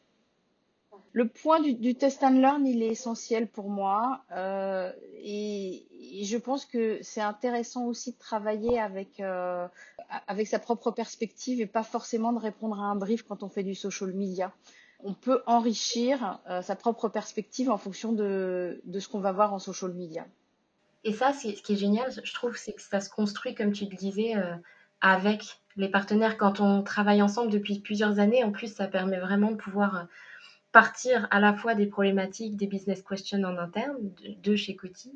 Le 1.14 1.28
point 1.28 1.60
du, 1.60 1.96
test 1.96 2.24
and 2.24 2.40
learn, 2.40 2.66
il 2.66 2.82
est 2.82 2.88
essentiel 2.88 3.48
pour 3.48 3.70
moi 3.70 4.22
euh, 4.32 4.92
et, 5.18 5.86
je 6.24 6.38
pense 6.38 6.66
que 6.66 7.00
c'est 7.02 7.22
intéressant 7.22 7.86
aussi 7.86 8.12
de 8.12 8.18
travailler 8.18 8.80
avec 8.80 9.20
euh, 9.20 9.68
avec 10.28 10.48
sa 10.48 10.60
propre 10.60 10.92
perspective 10.92 11.62
et 11.62 11.66
pas 11.66 11.84
forcément 11.84 12.34
de 12.34 12.40
répondre 12.40 12.80
à 12.80 12.84
un 12.84 12.96
brief 12.96 13.24
quand 13.24 13.44
on 13.44 13.50
fait 13.50 13.64
du 13.64 13.76
social 13.76 14.14
media. 14.14 14.54
On 15.04 15.14
peut 15.14 15.42
enrichir 15.48 16.40
euh, 16.50 16.62
sa 16.62 16.76
propre 16.76 17.10
perspective 17.10 17.70
en 17.70 17.78
fonction 17.78 18.14
de, 18.14 18.82
de 18.84 19.00
ce 19.00 19.08
qu'on 19.08 19.20
va 19.20 19.32
voir 19.32 19.54
en 19.54 19.60
social 19.60 19.94
media. 19.94 20.26
Et 21.04 21.14
ça, 21.14 21.34
ce 21.34 21.48
qui 21.62 21.74
est 21.74 21.78
génial, 21.78 22.12
je 22.24 22.34
trouve, 22.34 22.56
c'est 22.58 22.74
que 22.74 22.82
ça 22.82 23.00
se 23.00 23.10
construit, 23.10 23.56
comme 23.56 23.72
tu 23.72 23.86
le 23.86 23.96
disais, 23.96 24.36
avec 25.02 25.60
les 25.76 25.90
partenaires 25.90 26.38
quand 26.38 26.60
on 26.60 26.84
travaille 26.84 27.24
ensemble 27.24 27.52
depuis 27.52 27.80
plusieurs 27.80 28.20
années. 28.20 28.44
En 28.44 28.52
plus, 28.52 28.72
ça 28.72 28.88
permet 28.88 29.20
vraiment 29.20 29.50
de 29.50 29.56
pouvoir 29.56 30.06
partir 30.72 31.28
à 31.32 31.40
la 31.40 31.54
fois 31.54 31.76
des 31.76 31.86
problématiques, 31.86 32.56
des 32.56 32.68
business 32.68 33.02
questions 33.02 33.44
en 33.44 33.58
interne 33.58 33.98
de, 34.44 34.56
chez 34.56 34.76
Coty 34.76 35.12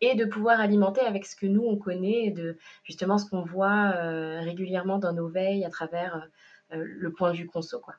et 0.00 0.14
de 0.14 0.24
pouvoir 0.24 0.60
alimenter 0.60 1.00
avec 1.00 1.24
ce 1.26 1.36
que 1.36 1.46
nous 1.46 1.62
on 1.62 1.76
connaît, 1.76 2.30
de 2.30 2.56
justement 2.84 3.18
ce 3.18 3.28
qu'on 3.28 3.42
voit 3.42 3.92
euh, 3.96 4.40
régulièrement 4.40 4.98
dans 4.98 5.12
nos 5.12 5.28
veilles 5.28 5.64
à 5.64 5.70
travers 5.70 6.28
euh, 6.72 6.84
le 6.84 7.12
point 7.12 7.32
de 7.32 7.38
vue 7.38 7.46
conso. 7.46 7.78
Quoi. 7.78 7.94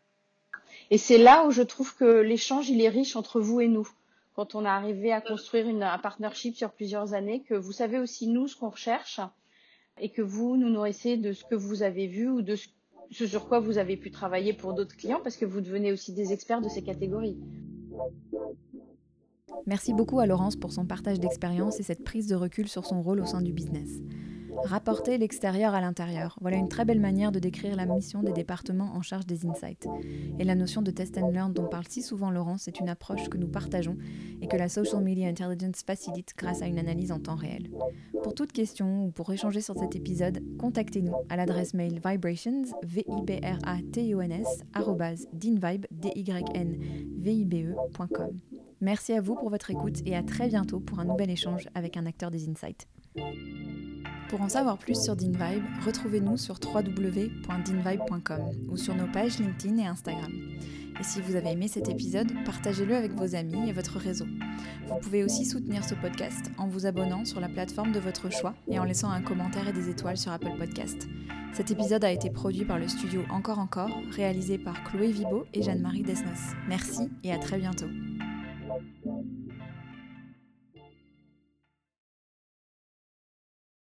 Et 0.92 0.98
c'est 0.98 1.18
là 1.18 1.46
où 1.46 1.52
je 1.52 1.62
trouve 1.62 1.96
que 1.96 2.22
l'échange 2.22 2.70
il 2.70 2.82
est 2.82 2.90
riche 2.90 3.16
entre 3.16 3.40
vous 3.40 3.62
et 3.62 3.68
nous. 3.68 3.88
Quand 4.36 4.54
on 4.54 4.66
a 4.66 4.72
arrivé 4.72 5.12
à 5.12 5.22
construire 5.22 5.68
une, 5.68 5.82
un 5.82 5.98
partnership 5.98 6.56
sur 6.56 6.72
plusieurs 6.72 7.14
années, 7.14 7.42
que 7.42 7.56
vous 7.56 7.72
savez 7.72 7.98
aussi 7.98 8.28
nous 8.28 8.48
ce 8.48 8.56
qu'on 8.56 8.70
recherche 8.70 9.20
et 10.00 10.10
que 10.10 10.22
vous 10.22 10.58
nous 10.58 10.70
nourrissez 10.70 11.18
de 11.18 11.34
ce 11.34 11.44
que 11.44 11.56
vous 11.56 11.82
avez 11.82 12.06
vu 12.06 12.30
ou 12.30 12.42
de 12.44 12.56
ce 12.56 12.68
ce 13.12 13.26
sur 13.26 13.48
quoi 13.48 13.60
vous 13.60 13.78
avez 13.78 13.98
pu 13.98 14.12
travailler 14.12 14.54
pour 14.54 14.74
d'autres 14.74 14.96
clients 14.96 15.20
parce 15.24 15.38
que 15.38 15.46
vous 15.46 15.62
devenez 15.62 15.92
aussi 15.92 16.14
des 16.14 16.34
experts 16.34 16.62
de 16.62 16.70
ces 16.70 16.84
catégories. 16.84 17.38
Merci 19.66 19.94
beaucoup 19.94 20.20
à 20.20 20.26
Laurence 20.26 20.56
pour 20.56 20.72
son 20.72 20.86
partage 20.86 21.20
d'expérience 21.20 21.80
et 21.80 21.84
cette 21.84 22.04
prise 22.04 22.28
de 22.28 22.36
recul 22.36 22.68
sur 22.68 22.86
son 22.86 23.02
rôle 23.02 23.20
au 23.20 23.26
sein 23.26 23.42
du 23.42 23.54
business. 23.54 23.90
Rapporter 24.64 25.18
l'extérieur 25.18 25.74
à 25.74 25.82
l'intérieur, 25.82 26.38
voilà 26.42 26.58
une 26.58 26.70
très 26.70 26.86
belle 26.86 27.00
manière 27.00 27.32
de 27.32 27.40
décrire 27.40 27.76
la 27.76 27.86
mission 27.86 28.24
des 28.24 28.32
départements 28.32 28.92
en 28.96 29.02
charge 29.02 29.26
des 29.26 29.46
insights. 29.46 29.88
Et 30.40 30.44
la 30.44 30.56
notion 30.56 30.82
de 30.82 30.92
test 30.92 31.18
and 31.18 31.32
learn 31.32 31.54
dont 31.54 31.68
parle 31.68 31.86
si 31.88 32.02
souvent 32.02 32.32
Laurence 32.32 32.68
est 32.68 32.80
une 32.80 32.90
approche 32.90 33.30
que 33.30 33.38
nous 33.38 33.48
partageons 33.48 33.98
et 34.42 34.48
que 34.48 34.58
la 34.58 34.70
Social 34.70 35.04
Media 35.04 35.28
Intelligence 35.28 35.84
facilite 35.86 36.34
grâce 36.38 36.62
à 36.62 36.68
une 36.68 36.80
analyse 36.80 37.12
en 37.12 37.20
temps 37.20 37.36
réel. 37.36 37.70
Pour 38.24 38.34
toute 38.34 38.52
question 38.52 39.06
ou 39.06 39.12
pour 39.12 39.32
échanger 39.32 39.62
sur 39.62 39.78
cet 39.78 39.96
épisode, 39.96 40.44
contactez-nous 40.58 41.16
à 41.30 41.38
l'adresse 41.38 41.74
mail 41.74 42.02
vibrations, 42.04 42.64
v 42.84 43.06
i 43.08 43.22
b 43.22 43.40
r 43.44 43.60
a 43.64 43.78
t 43.92 44.14
o 44.16 44.22
n 44.22 44.32
s 44.32 45.28
dinvibe, 45.34 45.86
d 45.92 46.12
y 46.16 46.44
n 46.54 46.78
v 47.18 47.34
i 47.34 47.46
b 47.46 47.54
e.com. 47.56 48.40
Merci 48.82 49.14
à 49.14 49.22
vous 49.22 49.36
pour 49.36 49.50
votre 49.50 49.72
écoute 49.72 50.02
et 50.06 50.16
à 50.16 50.24
très 50.24 50.50
bientôt 50.50 50.80
pour 50.80 51.00
un 51.00 51.06
nouvel 51.06 51.30
échange 51.30 51.68
avec 51.74 51.98
un 51.98 52.06
acteur 52.06 52.32
des 52.32 52.48
insights. 52.50 52.88
Pour 54.30 54.42
en 54.42 54.50
savoir 54.50 54.78
plus 54.78 55.02
sur 55.02 55.16
DinVibe, 55.16 55.64
retrouvez-nous 55.86 56.38
sur 56.38 56.60
www.dinvibe.com 56.62 58.42
ou 58.70 58.78
sur 58.78 58.94
nos 58.94 59.08
pages 59.08 59.40
LinkedIn 59.40 59.78
et 59.78 59.86
Instagram. 59.86 60.32
Et 61.00 61.04
si 61.04 61.22
vous 61.22 61.36
avez 61.36 61.52
aimé 61.52 61.68
cet 61.68 61.90
épisode, 61.90 62.32
partagez-le 62.44 62.96
avec 62.96 63.14
vos 63.14 63.36
amis 63.36 63.70
et 63.70 63.74
votre 63.74 64.00
réseau. 64.00 64.26
Vous 64.88 64.98
pouvez 64.98 65.24
aussi 65.24 65.46
soutenir 65.46 65.84
ce 65.84 65.94
podcast 65.94 66.52
en 66.58 66.68
vous 66.68 66.86
abonnant 66.86 67.24
sur 67.24 67.40
la 67.40 67.50
plateforme 67.50 67.92
de 67.92 68.00
votre 68.00 68.32
choix 68.32 68.56
et 68.68 68.80
en 68.80 68.84
laissant 68.84 69.12
un 69.12 69.22
commentaire 69.22 69.68
et 69.68 69.74
des 69.74 69.90
étoiles 69.90 70.18
sur 70.18 70.32
Apple 70.32 70.58
Podcast. 70.58 71.08
Cet 71.54 71.72
épisode 71.72 72.04
a 72.04 72.12
été 72.12 72.30
produit 72.30 72.66
par 72.66 72.80
le 72.80 72.88
studio 72.88 73.22
Encore 73.32 73.60
Encore, 73.60 73.92
réalisé 74.12 74.58
par 74.58 74.84
Chloé 74.84 75.12
Vibo 75.12 75.46
et 75.54 75.62
Jeanne-Marie 75.62 76.04
Desnos. 76.04 76.56
Merci 76.68 77.10
et 77.24 77.32
à 77.32 77.38
très 77.38 77.58
bientôt. 77.58 77.88